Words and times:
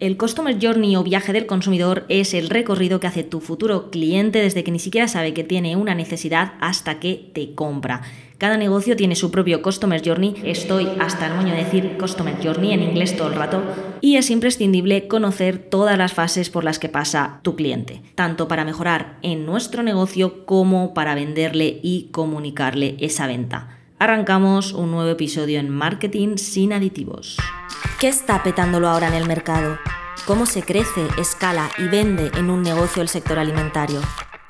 El 0.00 0.16
Customer 0.16 0.56
Journey 0.58 0.96
o 0.96 1.04
viaje 1.04 1.34
del 1.34 1.44
consumidor 1.44 2.06
es 2.08 2.32
el 2.32 2.48
recorrido 2.48 3.00
que 3.00 3.06
hace 3.06 3.22
tu 3.22 3.42
futuro 3.42 3.90
cliente 3.90 4.40
desde 4.40 4.64
que 4.64 4.70
ni 4.70 4.78
siquiera 4.78 5.08
sabe 5.08 5.34
que 5.34 5.44
tiene 5.44 5.76
una 5.76 5.94
necesidad 5.94 6.54
hasta 6.58 6.98
que 6.98 7.30
te 7.34 7.54
compra. 7.54 8.00
Cada 8.38 8.56
negocio 8.56 8.96
tiene 8.96 9.14
su 9.14 9.30
propio 9.30 9.60
Customer 9.60 10.00
Journey, 10.02 10.36
estoy 10.42 10.88
hasta 10.98 11.26
el 11.26 11.34
moño 11.34 11.52
de 11.52 11.64
decir 11.64 11.98
Customer 11.98 12.34
Journey 12.42 12.72
en 12.72 12.82
inglés 12.82 13.14
todo 13.14 13.28
el 13.28 13.34
rato, 13.34 13.62
y 14.00 14.16
es 14.16 14.30
imprescindible 14.30 15.06
conocer 15.06 15.58
todas 15.58 15.98
las 15.98 16.14
fases 16.14 16.48
por 16.48 16.64
las 16.64 16.78
que 16.78 16.88
pasa 16.88 17.40
tu 17.42 17.54
cliente, 17.54 18.00
tanto 18.14 18.48
para 18.48 18.64
mejorar 18.64 19.18
en 19.20 19.44
nuestro 19.44 19.82
negocio 19.82 20.46
como 20.46 20.94
para 20.94 21.14
venderle 21.14 21.78
y 21.82 22.08
comunicarle 22.10 22.96
esa 23.00 23.26
venta. 23.26 23.79
Arrancamos 24.02 24.72
un 24.72 24.92
nuevo 24.92 25.10
episodio 25.10 25.60
en 25.60 25.68
Marketing 25.68 26.38
sin 26.38 26.72
aditivos. 26.72 27.36
¿Qué 28.00 28.08
está 28.08 28.42
petándolo 28.42 28.88
ahora 28.88 29.08
en 29.08 29.12
el 29.12 29.26
mercado? 29.26 29.78
¿Cómo 30.24 30.46
se 30.46 30.62
crece, 30.62 31.06
escala 31.18 31.68
y 31.76 31.86
vende 31.86 32.30
en 32.34 32.48
un 32.48 32.62
negocio 32.62 33.02
el 33.02 33.10
sector 33.10 33.38
alimentario? 33.38 34.00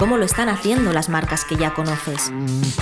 ¿Cómo 0.01 0.17
lo 0.17 0.25
están 0.25 0.49
haciendo 0.49 0.95
las 0.95 1.11
marcas 1.11 1.45
que 1.45 1.59
ya 1.59 1.75
conoces? 1.75 2.33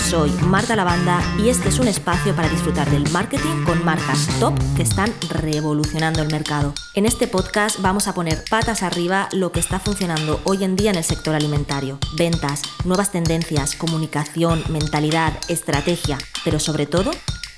Soy 0.08 0.30
Marta 0.46 0.76
Lavanda 0.76 1.20
y 1.36 1.48
este 1.48 1.68
es 1.68 1.80
un 1.80 1.88
espacio 1.88 2.32
para 2.36 2.48
disfrutar 2.48 2.88
del 2.88 3.10
marketing 3.10 3.64
con 3.64 3.84
marcas 3.84 4.28
top 4.38 4.54
que 4.76 4.84
están 4.84 5.12
revolucionando 5.28 6.22
el 6.22 6.30
mercado. 6.30 6.74
En 6.94 7.06
este 7.06 7.26
podcast 7.26 7.80
vamos 7.80 8.06
a 8.06 8.14
poner 8.14 8.44
patas 8.48 8.84
arriba 8.84 9.28
lo 9.32 9.50
que 9.50 9.58
está 9.58 9.80
funcionando 9.80 10.40
hoy 10.44 10.62
en 10.62 10.76
día 10.76 10.90
en 10.90 10.96
el 10.96 11.02
sector 11.02 11.34
alimentario. 11.34 11.98
Ventas, 12.16 12.62
nuevas 12.84 13.10
tendencias, 13.10 13.74
comunicación, 13.74 14.62
mentalidad, 14.68 15.32
estrategia, 15.48 16.18
pero 16.44 16.60
sobre 16.60 16.86
todo, 16.86 17.10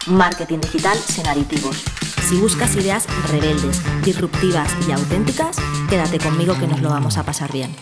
marketing 0.06 0.60
digital 0.60 0.96
sin 0.96 1.26
aditivos. 1.26 1.84
Si 2.26 2.36
buscas 2.36 2.76
ideas 2.76 3.04
rebeldes, 3.30 3.82
disruptivas 4.06 4.70
y 4.88 4.92
auténticas, 4.92 5.58
quédate 5.90 6.18
conmigo 6.18 6.58
que 6.58 6.66
nos 6.66 6.80
lo 6.80 6.88
vamos 6.88 7.18
a 7.18 7.24
pasar 7.24 7.52
bien. 7.52 7.76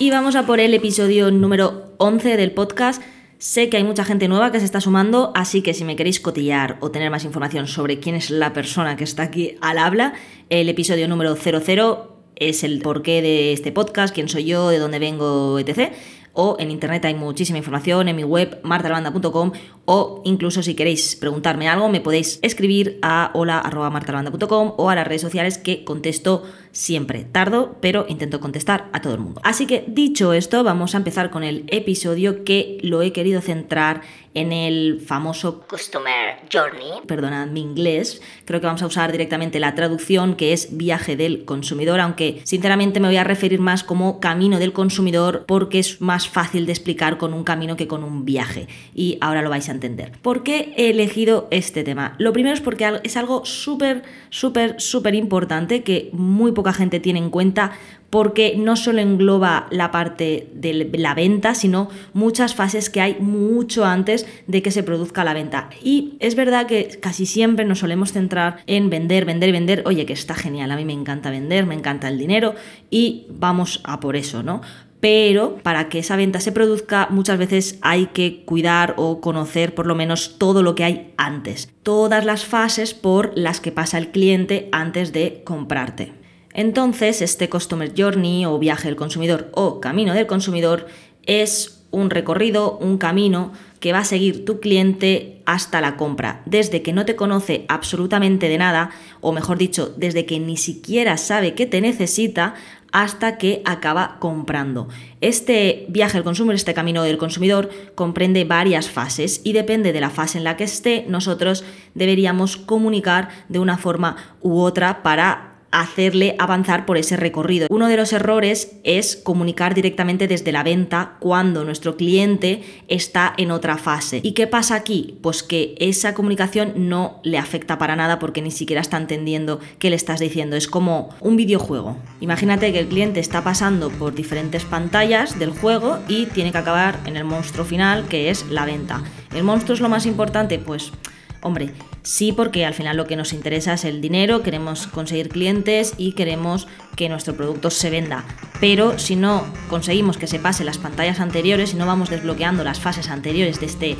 Y 0.00 0.12
vamos 0.12 0.36
a 0.36 0.46
por 0.46 0.60
el 0.60 0.74
episodio 0.74 1.32
número 1.32 1.92
11 1.98 2.36
del 2.36 2.52
podcast. 2.52 3.02
Sé 3.38 3.68
que 3.68 3.78
hay 3.78 3.82
mucha 3.82 4.04
gente 4.04 4.28
nueva 4.28 4.52
que 4.52 4.60
se 4.60 4.64
está 4.64 4.80
sumando, 4.80 5.32
así 5.34 5.60
que 5.60 5.74
si 5.74 5.82
me 5.84 5.96
queréis 5.96 6.20
cotillar 6.20 6.76
o 6.78 6.92
tener 6.92 7.10
más 7.10 7.24
información 7.24 7.66
sobre 7.66 7.98
quién 7.98 8.14
es 8.14 8.30
la 8.30 8.52
persona 8.52 8.94
que 8.94 9.02
está 9.02 9.24
aquí 9.24 9.56
al 9.60 9.76
habla, 9.76 10.14
el 10.50 10.68
episodio 10.68 11.08
número 11.08 11.34
00 11.34 12.16
es 12.36 12.62
el 12.62 12.80
porqué 12.80 13.22
de 13.22 13.52
este 13.52 13.72
podcast, 13.72 14.14
quién 14.14 14.28
soy 14.28 14.44
yo, 14.44 14.68
de 14.68 14.78
dónde 14.78 15.00
vengo, 15.00 15.58
etc 15.58 15.92
o 16.40 16.56
en 16.60 16.70
internet 16.70 17.04
hay 17.04 17.14
muchísima 17.14 17.58
información 17.58 18.06
en 18.06 18.14
mi 18.14 18.22
web 18.22 18.60
martalabanda.com 18.62 19.50
o 19.86 20.22
incluso 20.24 20.62
si 20.62 20.74
queréis 20.74 21.16
preguntarme 21.16 21.68
algo 21.68 21.88
me 21.88 22.00
podéis 22.00 22.38
escribir 22.42 23.00
a 23.02 23.32
hola.martalabanda.com 23.34 24.74
o 24.76 24.88
a 24.88 24.94
las 24.94 25.06
redes 25.06 25.22
sociales 25.22 25.58
que 25.58 25.82
contesto 25.82 26.44
siempre. 26.72 27.24
Tardo, 27.24 27.76
pero 27.80 28.06
intento 28.08 28.40
contestar 28.40 28.88
a 28.92 29.00
todo 29.00 29.14
el 29.14 29.20
mundo. 29.20 29.40
Así 29.44 29.66
que 29.66 29.84
dicho 29.88 30.32
esto, 30.32 30.64
vamos 30.64 30.94
a 30.94 30.98
empezar 30.98 31.30
con 31.30 31.42
el 31.44 31.64
episodio 31.68 32.44
que 32.44 32.78
lo 32.82 33.02
he 33.02 33.12
querido 33.12 33.40
centrar 33.40 34.02
en 34.34 34.52
el 34.52 35.00
famoso 35.04 35.64
Customer 35.68 36.36
Journey. 36.52 37.02
Perdonad 37.06 37.48
mi 37.48 37.60
inglés, 37.60 38.22
creo 38.44 38.60
que 38.60 38.66
vamos 38.66 38.82
a 38.82 38.86
usar 38.86 39.10
directamente 39.10 39.58
la 39.58 39.74
traducción 39.74 40.36
que 40.36 40.52
es 40.52 40.76
viaje 40.76 41.16
del 41.16 41.44
consumidor, 41.44 41.98
aunque 42.00 42.40
sinceramente 42.44 43.00
me 43.00 43.08
voy 43.08 43.16
a 43.16 43.24
referir 43.24 43.58
más 43.60 43.82
como 43.82 44.20
camino 44.20 44.58
del 44.58 44.72
consumidor 44.72 45.44
porque 45.46 45.80
es 45.80 46.00
más 46.00 46.28
fácil 46.28 46.66
de 46.66 46.72
explicar 46.72 47.18
con 47.18 47.34
un 47.34 47.42
camino 47.42 47.76
que 47.76 47.88
con 47.88 48.04
un 48.04 48.24
viaje. 48.24 48.68
Y 48.94 49.18
ahora 49.20 49.42
lo 49.42 49.50
vais 49.50 49.68
a 49.68 49.72
entender. 49.72 50.12
¿Por 50.22 50.42
qué 50.42 50.72
he 50.76 50.90
elegido 50.90 51.48
este 51.50 51.82
tema? 51.82 52.14
Lo 52.18 52.32
primero 52.32 52.54
es 52.54 52.60
porque 52.60 53.00
es 53.02 53.16
algo 53.16 53.44
súper, 53.44 54.02
súper, 54.30 54.80
súper 54.80 55.14
importante 55.14 55.82
que 55.82 56.10
muy 56.12 56.52
poca 56.58 56.72
gente 56.72 56.98
tiene 56.98 57.20
en 57.20 57.30
cuenta 57.30 57.70
porque 58.10 58.56
no 58.56 58.74
solo 58.74 59.00
engloba 59.00 59.68
la 59.70 59.92
parte 59.92 60.48
de 60.54 60.90
la 60.94 61.14
venta, 61.14 61.54
sino 61.54 61.88
muchas 62.14 62.56
fases 62.56 62.90
que 62.90 63.00
hay 63.00 63.16
mucho 63.20 63.84
antes 63.84 64.26
de 64.48 64.60
que 64.60 64.72
se 64.72 64.82
produzca 64.82 65.22
la 65.22 65.34
venta. 65.34 65.70
Y 65.84 66.14
es 66.18 66.34
verdad 66.34 66.66
que 66.66 66.98
casi 67.00 67.26
siempre 67.26 67.64
nos 67.64 67.78
solemos 67.78 68.10
centrar 68.10 68.56
en 68.66 68.90
vender, 68.90 69.24
vender, 69.24 69.52
vender. 69.52 69.84
Oye, 69.86 70.04
que 70.04 70.14
está 70.14 70.34
genial, 70.34 70.72
a 70.72 70.76
mí 70.76 70.84
me 70.84 70.94
encanta 70.94 71.30
vender, 71.30 71.64
me 71.64 71.76
encanta 71.76 72.08
el 72.08 72.18
dinero 72.18 72.56
y 72.90 73.26
vamos 73.30 73.80
a 73.84 74.00
por 74.00 74.16
eso, 74.16 74.42
¿no? 74.42 74.62
pero 75.00 75.58
para 75.62 75.88
que 75.88 76.00
esa 76.00 76.16
venta 76.16 76.40
se 76.40 76.50
produzca 76.50 77.06
muchas 77.10 77.38
veces 77.38 77.78
hay 77.82 78.06
que 78.06 78.42
cuidar 78.44 78.94
o 78.96 79.20
conocer 79.20 79.72
por 79.74 79.86
lo 79.86 79.94
menos 79.94 80.38
todo 80.38 80.64
lo 80.64 80.74
que 80.74 80.82
hay 80.82 81.14
antes, 81.16 81.70
todas 81.84 82.24
las 82.24 82.44
fases 82.44 82.94
por 82.94 83.30
las 83.36 83.60
que 83.60 83.70
pasa 83.70 83.98
el 83.98 84.08
cliente 84.08 84.68
antes 84.72 85.12
de 85.12 85.42
comprarte. 85.44 86.17
Entonces, 86.54 87.22
este 87.22 87.48
Customer 87.48 87.92
Journey 87.96 88.46
o 88.46 88.58
viaje 88.58 88.88
del 88.88 88.96
consumidor 88.96 89.50
o 89.54 89.80
camino 89.80 90.14
del 90.14 90.26
consumidor 90.26 90.86
es 91.26 91.86
un 91.90 92.10
recorrido, 92.10 92.76
un 92.78 92.98
camino 92.98 93.52
que 93.80 93.92
va 93.92 94.00
a 94.00 94.04
seguir 94.04 94.44
tu 94.44 94.60
cliente 94.60 95.40
hasta 95.46 95.80
la 95.80 95.96
compra, 95.96 96.42
desde 96.44 96.82
que 96.82 96.92
no 96.92 97.06
te 97.06 97.16
conoce 97.16 97.64
absolutamente 97.68 98.48
de 98.48 98.58
nada, 98.58 98.90
o 99.20 99.32
mejor 99.32 99.56
dicho, 99.56 99.94
desde 99.96 100.26
que 100.26 100.38
ni 100.40 100.56
siquiera 100.56 101.16
sabe 101.16 101.54
que 101.54 101.66
te 101.66 101.80
necesita, 101.80 102.54
hasta 102.92 103.36
que 103.36 103.62
acaba 103.64 104.16
comprando. 104.18 104.88
Este 105.20 105.86
viaje 105.88 106.16
al 106.16 106.24
consumidor, 106.24 106.54
este 106.54 106.74
camino 106.74 107.02
del 107.02 107.18
consumidor, 107.18 107.70
comprende 107.94 108.44
varias 108.44 108.88
fases 108.88 109.40
y 109.44 109.52
depende 109.52 109.92
de 109.92 110.00
la 110.00 110.10
fase 110.10 110.38
en 110.38 110.44
la 110.44 110.56
que 110.56 110.64
esté, 110.64 111.04
nosotros 111.08 111.64
deberíamos 111.94 112.56
comunicar 112.56 113.28
de 113.48 113.58
una 113.58 113.78
forma 113.78 114.16
u 114.40 114.60
otra 114.60 115.02
para 115.02 115.47
hacerle 115.70 116.34
avanzar 116.38 116.86
por 116.86 116.96
ese 116.98 117.16
recorrido. 117.16 117.66
Uno 117.70 117.88
de 117.88 117.96
los 117.96 118.12
errores 118.12 118.72
es 118.84 119.16
comunicar 119.16 119.74
directamente 119.74 120.28
desde 120.28 120.52
la 120.52 120.62
venta 120.62 121.16
cuando 121.20 121.64
nuestro 121.64 121.96
cliente 121.96 122.62
está 122.88 123.34
en 123.36 123.50
otra 123.50 123.76
fase. 123.76 124.20
¿Y 124.22 124.32
qué 124.32 124.46
pasa 124.46 124.74
aquí? 124.74 125.18
Pues 125.22 125.42
que 125.42 125.74
esa 125.78 126.14
comunicación 126.14 126.72
no 126.88 127.20
le 127.22 127.38
afecta 127.38 127.78
para 127.78 127.96
nada 127.96 128.18
porque 128.18 128.42
ni 128.42 128.50
siquiera 128.50 128.80
está 128.80 128.96
entendiendo 128.96 129.60
qué 129.78 129.90
le 129.90 129.96
estás 129.96 130.20
diciendo. 130.20 130.56
Es 130.56 130.68
como 130.68 131.10
un 131.20 131.36
videojuego. 131.36 131.96
Imagínate 132.20 132.72
que 132.72 132.80
el 132.80 132.88
cliente 132.88 133.20
está 133.20 133.44
pasando 133.44 133.90
por 133.90 134.14
diferentes 134.14 134.64
pantallas 134.64 135.38
del 135.38 135.50
juego 135.50 135.98
y 136.08 136.26
tiene 136.26 136.52
que 136.52 136.58
acabar 136.58 136.98
en 137.06 137.16
el 137.16 137.24
monstruo 137.24 137.64
final 137.64 138.06
que 138.08 138.30
es 138.30 138.46
la 138.48 138.64
venta. 138.64 139.02
¿El 139.34 139.44
monstruo 139.44 139.74
es 139.74 139.80
lo 139.80 139.88
más 139.88 140.06
importante? 140.06 140.58
Pues 140.58 140.92
Hombre, 141.40 141.70
sí 142.02 142.32
porque 142.32 142.66
al 142.66 142.74
final 142.74 142.96
lo 142.96 143.06
que 143.06 143.16
nos 143.16 143.32
interesa 143.32 143.74
es 143.74 143.84
el 143.84 144.00
dinero, 144.00 144.42
queremos 144.42 144.88
conseguir 144.88 145.28
clientes 145.28 145.94
y 145.96 146.12
queremos 146.12 146.66
que 146.96 147.08
nuestro 147.08 147.36
producto 147.36 147.70
se 147.70 147.90
venda. 147.90 148.24
Pero 148.60 148.98
si 148.98 149.14
no 149.14 149.44
conseguimos 149.68 150.18
que 150.18 150.26
se 150.26 150.40
pase 150.40 150.64
las 150.64 150.78
pantallas 150.78 151.20
anteriores 151.20 151.74
y 151.74 151.76
no 151.76 151.86
vamos 151.86 152.10
desbloqueando 152.10 152.64
las 152.64 152.80
fases 152.80 153.08
anteriores 153.08 153.60
de 153.60 153.66
este 153.66 153.96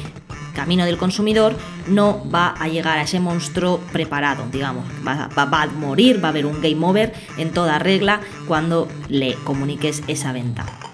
camino 0.55 0.85
del 0.85 0.97
consumidor, 0.97 1.55
no 1.87 2.29
va 2.29 2.49
a 2.59 2.67
llegar 2.67 2.99
a 2.99 3.03
ese 3.03 3.21
monstruo 3.21 3.79
preparado, 3.93 4.45
digamos. 4.51 4.85
Va, 5.07 5.29
va 5.37 5.63
a 5.63 5.67
morir, 5.69 6.23
va 6.23 6.29
a 6.29 6.31
haber 6.31 6.47
un 6.47 6.61
game 6.61 6.85
over 6.85 7.15
en 7.37 7.53
toda 7.53 7.79
regla 7.79 8.21
cuando 8.49 8.89
le 9.09 9.35
comuniques 9.45 10.03
esa 10.09 10.33
venta. 10.33 10.88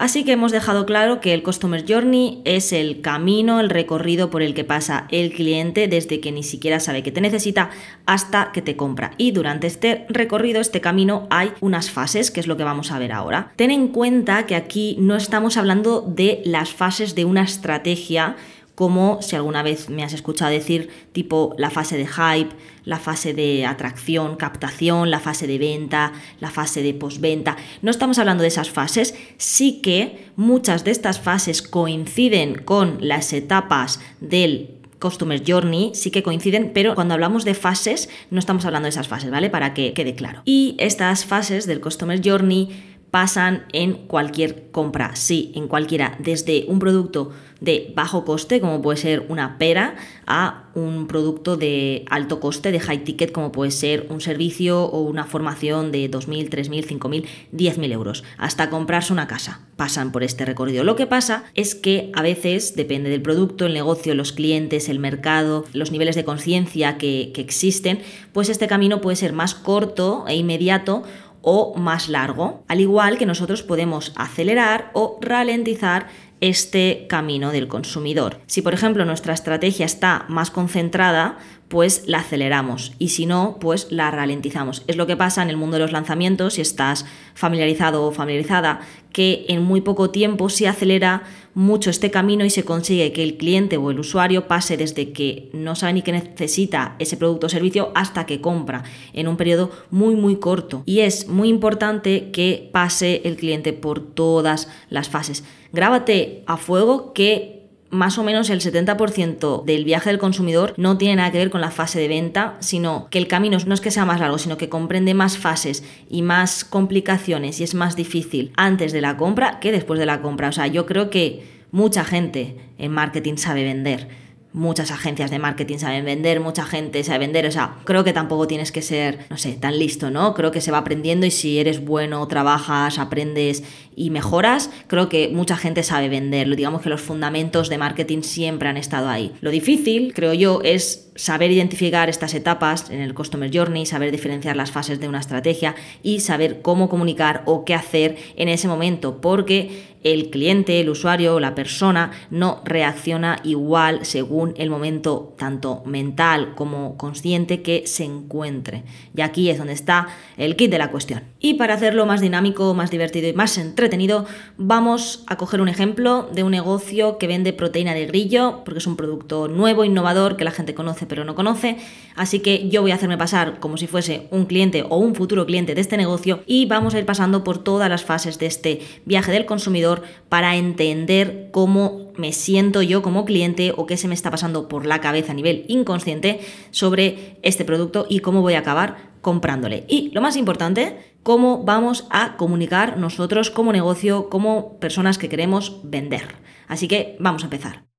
Así 0.00 0.24
que 0.24 0.32
hemos 0.32 0.50
dejado 0.50 0.86
claro 0.86 1.20
que 1.20 1.34
el 1.34 1.42
Customer 1.42 1.84
Journey 1.86 2.40
es 2.46 2.72
el 2.72 3.02
camino, 3.02 3.60
el 3.60 3.68
recorrido 3.68 4.30
por 4.30 4.40
el 4.40 4.54
que 4.54 4.64
pasa 4.64 5.06
el 5.10 5.30
cliente 5.30 5.88
desde 5.88 6.20
que 6.20 6.32
ni 6.32 6.42
siquiera 6.42 6.80
sabe 6.80 7.02
que 7.02 7.12
te 7.12 7.20
necesita 7.20 7.68
hasta 8.06 8.50
que 8.50 8.62
te 8.62 8.76
compra. 8.76 9.10
Y 9.18 9.32
durante 9.32 9.66
este 9.66 10.06
recorrido, 10.08 10.62
este 10.62 10.80
camino, 10.80 11.26
hay 11.28 11.52
unas 11.60 11.90
fases, 11.90 12.30
que 12.30 12.40
es 12.40 12.46
lo 12.46 12.56
que 12.56 12.64
vamos 12.64 12.92
a 12.92 12.98
ver 12.98 13.12
ahora. 13.12 13.52
Ten 13.56 13.70
en 13.70 13.88
cuenta 13.88 14.46
que 14.46 14.56
aquí 14.56 14.96
no 14.98 15.16
estamos 15.16 15.58
hablando 15.58 16.00
de 16.00 16.40
las 16.46 16.70
fases 16.70 17.14
de 17.14 17.26
una 17.26 17.42
estrategia 17.42 18.36
como 18.80 19.20
si 19.20 19.36
alguna 19.36 19.62
vez 19.62 19.90
me 19.90 20.04
has 20.04 20.14
escuchado 20.14 20.50
decir 20.50 20.88
tipo 21.12 21.54
la 21.58 21.68
fase 21.68 21.98
de 21.98 22.06
hype, 22.06 22.48
la 22.86 22.98
fase 22.98 23.34
de 23.34 23.66
atracción, 23.66 24.36
captación, 24.36 25.10
la 25.10 25.20
fase 25.20 25.46
de 25.46 25.58
venta, 25.58 26.14
la 26.40 26.50
fase 26.50 26.82
de 26.82 26.94
postventa. 26.94 27.58
No 27.82 27.90
estamos 27.90 28.18
hablando 28.18 28.40
de 28.40 28.48
esas 28.48 28.70
fases, 28.70 29.14
sí 29.36 29.82
que 29.82 30.30
muchas 30.34 30.82
de 30.84 30.92
estas 30.92 31.20
fases 31.20 31.60
coinciden 31.60 32.54
con 32.54 32.96
las 33.06 33.34
etapas 33.34 34.00
del 34.22 34.80
Customer 34.98 35.42
Journey 35.46 35.90
sí 35.94 36.10
que 36.10 36.22
coinciden, 36.22 36.70
pero 36.72 36.94
cuando 36.94 37.12
hablamos 37.12 37.44
de 37.44 37.52
fases 37.52 38.08
no 38.30 38.38
estamos 38.38 38.64
hablando 38.64 38.86
de 38.86 38.90
esas 38.90 39.08
fases, 39.08 39.30
¿vale? 39.30 39.50
Para 39.50 39.74
que 39.74 39.92
quede 39.92 40.14
claro. 40.14 40.40
Y 40.46 40.76
estas 40.78 41.26
fases 41.26 41.66
del 41.66 41.80
Customer 41.82 42.18
Journey 42.24 42.89
pasan 43.10 43.64
en 43.72 43.94
cualquier 44.06 44.70
compra, 44.70 45.16
sí, 45.16 45.52
en 45.54 45.68
cualquiera, 45.68 46.16
desde 46.20 46.64
un 46.68 46.78
producto 46.78 47.32
de 47.60 47.92
bajo 47.94 48.24
coste, 48.24 48.60
como 48.60 48.80
puede 48.80 48.96
ser 48.96 49.26
una 49.28 49.58
pera, 49.58 49.96
a 50.26 50.64
un 50.74 51.06
producto 51.06 51.56
de 51.56 52.04
alto 52.08 52.40
coste, 52.40 52.72
de 52.72 52.80
high 52.80 53.04
ticket, 53.04 53.32
como 53.32 53.52
puede 53.52 53.70
ser 53.70 54.06
un 54.08 54.20
servicio 54.20 54.84
o 54.84 55.02
una 55.02 55.24
formación 55.24 55.92
de 55.92 56.10
2.000, 56.10 56.48
3.000, 56.48 56.86
5.000, 56.98 57.26
10.000 57.52 57.92
euros, 57.92 58.24
hasta 58.38 58.70
comprarse 58.70 59.12
una 59.12 59.26
casa. 59.26 59.60
Pasan 59.76 60.12
por 60.12 60.22
este 60.22 60.44
recorrido. 60.44 60.84
Lo 60.84 60.96
que 60.96 61.06
pasa 61.06 61.44
es 61.54 61.74
que 61.74 62.10
a 62.14 62.22
veces, 62.22 62.76
depende 62.76 63.10
del 63.10 63.22
producto, 63.22 63.66
el 63.66 63.74
negocio, 63.74 64.14
los 64.14 64.32
clientes, 64.32 64.88
el 64.88 64.98
mercado, 64.98 65.64
los 65.72 65.90
niveles 65.90 66.16
de 66.16 66.24
conciencia 66.24 66.96
que, 66.96 67.32
que 67.34 67.40
existen, 67.40 68.00
pues 68.32 68.48
este 68.48 68.68
camino 68.68 69.00
puede 69.00 69.16
ser 69.16 69.32
más 69.32 69.54
corto 69.54 70.24
e 70.28 70.36
inmediato 70.36 71.02
o 71.42 71.74
más 71.76 72.08
largo, 72.08 72.64
al 72.68 72.80
igual 72.80 73.18
que 73.18 73.26
nosotros 73.26 73.62
podemos 73.62 74.12
acelerar 74.16 74.90
o 74.94 75.18
ralentizar 75.20 76.08
este 76.40 77.06
camino 77.08 77.52
del 77.52 77.68
consumidor. 77.68 78.40
Si 78.46 78.62
por 78.62 78.74
ejemplo 78.74 79.04
nuestra 79.04 79.34
estrategia 79.34 79.84
está 79.84 80.24
más 80.28 80.50
concentrada, 80.50 81.38
pues 81.68 82.04
la 82.06 82.18
aceleramos 82.18 82.92
y 82.98 83.10
si 83.10 83.26
no, 83.26 83.58
pues 83.60 83.88
la 83.90 84.10
ralentizamos. 84.10 84.82
Es 84.86 84.96
lo 84.96 85.06
que 85.06 85.16
pasa 85.16 85.42
en 85.42 85.50
el 85.50 85.56
mundo 85.56 85.76
de 85.76 85.82
los 85.82 85.92
lanzamientos, 85.92 86.54
si 86.54 86.62
estás 86.62 87.06
familiarizado 87.34 88.04
o 88.04 88.12
familiarizada, 88.12 88.80
que 89.12 89.44
en 89.48 89.62
muy 89.62 89.80
poco 89.80 90.10
tiempo 90.10 90.48
se 90.48 90.66
acelera 90.66 91.22
mucho 91.54 91.90
este 91.90 92.10
camino 92.10 92.44
y 92.44 92.50
se 92.50 92.64
consigue 92.64 93.12
que 93.12 93.22
el 93.22 93.36
cliente 93.36 93.76
o 93.76 93.90
el 93.90 93.98
usuario 93.98 94.46
pase 94.46 94.76
desde 94.76 95.12
que 95.12 95.50
no 95.52 95.74
sabe 95.74 95.94
ni 95.94 96.02
que 96.02 96.12
necesita 96.12 96.96
ese 96.98 97.16
producto 97.16 97.46
o 97.46 97.50
servicio 97.50 97.90
hasta 97.94 98.26
que 98.26 98.40
compra 98.40 98.84
en 99.12 99.28
un 99.28 99.36
periodo 99.36 99.70
muy 99.90 100.14
muy 100.14 100.36
corto. 100.36 100.82
Y 100.86 101.00
es 101.00 101.28
muy 101.28 101.48
importante 101.48 102.30
que 102.30 102.68
pase 102.72 103.22
el 103.24 103.36
cliente 103.36 103.72
por 103.72 104.00
todas 104.00 104.68
las 104.88 105.08
fases. 105.08 105.44
Grábate 105.72 106.42
a 106.46 106.56
fuego 106.56 107.12
que 107.12 107.59
más 107.90 108.18
o 108.18 108.24
menos 108.24 108.50
el 108.50 108.60
70% 108.60 109.64
del 109.64 109.84
viaje 109.84 110.10
del 110.10 110.18
consumidor 110.18 110.74
no 110.76 110.96
tiene 110.96 111.16
nada 111.16 111.32
que 111.32 111.38
ver 111.38 111.50
con 111.50 111.60
la 111.60 111.70
fase 111.70 111.98
de 111.98 112.08
venta, 112.08 112.56
sino 112.60 113.08
que 113.10 113.18
el 113.18 113.26
camino 113.26 113.58
no 113.66 113.74
es 113.74 113.80
que 113.80 113.90
sea 113.90 114.04
más 114.04 114.20
largo, 114.20 114.38
sino 114.38 114.56
que 114.56 114.68
comprende 114.68 115.12
más 115.12 115.38
fases 115.38 115.82
y 116.08 116.22
más 116.22 116.64
complicaciones 116.64 117.60
y 117.60 117.64
es 117.64 117.74
más 117.74 117.96
difícil 117.96 118.52
antes 118.56 118.92
de 118.92 119.00
la 119.00 119.16
compra 119.16 119.58
que 119.60 119.72
después 119.72 119.98
de 119.98 120.06
la 120.06 120.22
compra. 120.22 120.48
O 120.48 120.52
sea, 120.52 120.68
yo 120.68 120.86
creo 120.86 121.10
que 121.10 121.42
mucha 121.72 122.04
gente 122.04 122.56
en 122.78 122.92
marketing 122.92 123.36
sabe 123.36 123.64
vender 123.64 124.08
muchas 124.52 124.90
agencias 124.90 125.30
de 125.30 125.38
marketing 125.38 125.78
saben 125.78 126.04
vender, 126.04 126.40
mucha 126.40 126.64
gente 126.64 127.04
sabe 127.04 127.20
vender, 127.20 127.46
o 127.46 127.52
sea, 127.52 127.76
creo 127.84 128.04
que 128.04 128.12
tampoco 128.12 128.46
tienes 128.46 128.72
que 128.72 128.82
ser, 128.82 129.20
no 129.30 129.36
sé, 129.36 129.52
tan 129.52 129.78
listo, 129.78 130.10
¿no? 130.10 130.34
Creo 130.34 130.50
que 130.50 130.60
se 130.60 130.70
va 130.70 130.78
aprendiendo 130.78 131.26
y 131.26 131.30
si 131.30 131.58
eres 131.58 131.84
bueno, 131.84 132.26
trabajas, 132.26 132.98
aprendes 132.98 133.62
y 133.94 134.10
mejoras, 134.10 134.70
creo 134.86 135.08
que 135.08 135.28
mucha 135.28 135.56
gente 135.56 135.82
sabe 135.82 136.08
vender. 136.08 136.54
Digamos 136.56 136.82
que 136.82 136.88
los 136.88 137.00
fundamentos 137.00 137.68
de 137.68 137.78
marketing 137.78 138.22
siempre 138.22 138.68
han 138.68 138.76
estado 138.76 139.08
ahí. 139.08 139.32
Lo 139.40 139.50
difícil, 139.50 140.12
creo 140.14 140.34
yo, 140.34 140.60
es 140.64 141.09
saber 141.20 141.50
identificar 141.50 142.08
estas 142.08 142.32
etapas 142.32 142.88
en 142.88 143.00
el 143.00 143.12
Customer 143.12 143.50
Journey, 143.52 143.84
saber 143.84 144.10
diferenciar 144.10 144.56
las 144.56 144.70
fases 144.70 145.00
de 145.00 145.06
una 145.08 145.20
estrategia 145.20 145.74
y 146.02 146.20
saber 146.20 146.62
cómo 146.62 146.88
comunicar 146.88 147.42
o 147.44 147.66
qué 147.66 147.74
hacer 147.74 148.16
en 148.36 148.48
ese 148.48 148.68
momento, 148.68 149.20
porque 149.20 149.90
el 150.02 150.30
cliente, 150.30 150.80
el 150.80 150.88
usuario, 150.88 151.38
la 151.38 151.54
persona 151.54 152.10
no 152.30 152.62
reacciona 152.64 153.38
igual 153.44 154.06
según 154.06 154.54
el 154.56 154.70
momento 154.70 155.34
tanto 155.36 155.82
mental 155.84 156.54
como 156.54 156.96
consciente 156.96 157.60
que 157.60 157.86
se 157.86 158.04
encuentre. 158.04 158.84
Y 159.14 159.20
aquí 159.20 159.50
es 159.50 159.58
donde 159.58 159.74
está 159.74 160.08
el 160.38 160.56
kit 160.56 160.70
de 160.70 160.78
la 160.78 160.90
cuestión. 160.90 161.24
Y 161.42 161.54
para 161.54 161.72
hacerlo 161.72 162.04
más 162.04 162.20
dinámico, 162.20 162.74
más 162.74 162.90
divertido 162.90 163.26
y 163.26 163.32
más 163.32 163.56
entretenido, 163.56 164.26
vamos 164.58 165.24
a 165.26 165.36
coger 165.36 165.62
un 165.62 165.68
ejemplo 165.68 166.28
de 166.30 166.42
un 166.42 166.50
negocio 166.50 167.16
que 167.16 167.26
vende 167.26 167.54
proteína 167.54 167.94
de 167.94 168.04
grillo, 168.04 168.60
porque 168.64 168.78
es 168.78 168.86
un 168.86 168.96
producto 168.96 169.48
nuevo, 169.48 169.84
innovador, 169.84 170.36
que 170.36 170.44
la 170.44 170.50
gente 170.50 170.74
conoce 170.74 171.06
pero 171.06 171.24
no 171.24 171.34
conoce. 171.34 171.78
Así 172.14 172.40
que 172.40 172.68
yo 172.68 172.82
voy 172.82 172.90
a 172.90 172.96
hacerme 172.96 173.16
pasar 173.16 173.58
como 173.58 173.78
si 173.78 173.86
fuese 173.86 174.28
un 174.30 174.44
cliente 174.44 174.84
o 174.86 174.98
un 174.98 175.14
futuro 175.14 175.46
cliente 175.46 175.74
de 175.74 175.80
este 175.80 175.96
negocio 175.96 176.42
y 176.46 176.66
vamos 176.66 176.94
a 176.94 176.98
ir 176.98 177.06
pasando 177.06 177.42
por 177.42 177.64
todas 177.64 177.88
las 177.88 178.04
fases 178.04 178.38
de 178.38 178.44
este 178.44 178.80
viaje 179.06 179.32
del 179.32 179.46
consumidor 179.46 180.02
para 180.28 180.56
entender 180.56 181.48
cómo 181.52 182.09
me 182.20 182.32
siento 182.32 182.82
yo 182.82 183.02
como 183.02 183.24
cliente 183.24 183.72
o 183.76 183.86
qué 183.86 183.96
se 183.96 184.06
me 184.06 184.14
está 184.14 184.30
pasando 184.30 184.68
por 184.68 184.86
la 184.86 185.00
cabeza 185.00 185.32
a 185.32 185.34
nivel 185.34 185.64
inconsciente 185.66 186.40
sobre 186.70 187.38
este 187.42 187.64
producto 187.64 188.06
y 188.08 188.20
cómo 188.20 188.42
voy 188.42 188.54
a 188.54 188.60
acabar 188.60 189.10
comprándole. 189.22 189.84
Y 189.88 190.10
lo 190.12 190.20
más 190.20 190.36
importante, 190.36 190.96
cómo 191.22 191.64
vamos 191.64 192.06
a 192.10 192.36
comunicar 192.36 192.98
nosotros 192.98 193.50
como 193.50 193.72
negocio, 193.72 194.28
como 194.28 194.78
personas 194.78 195.18
que 195.18 195.28
queremos 195.28 195.80
vender. 195.82 196.36
Así 196.68 196.86
que 196.86 197.16
vamos 197.18 197.42
a 197.42 197.46
empezar. 197.46 197.89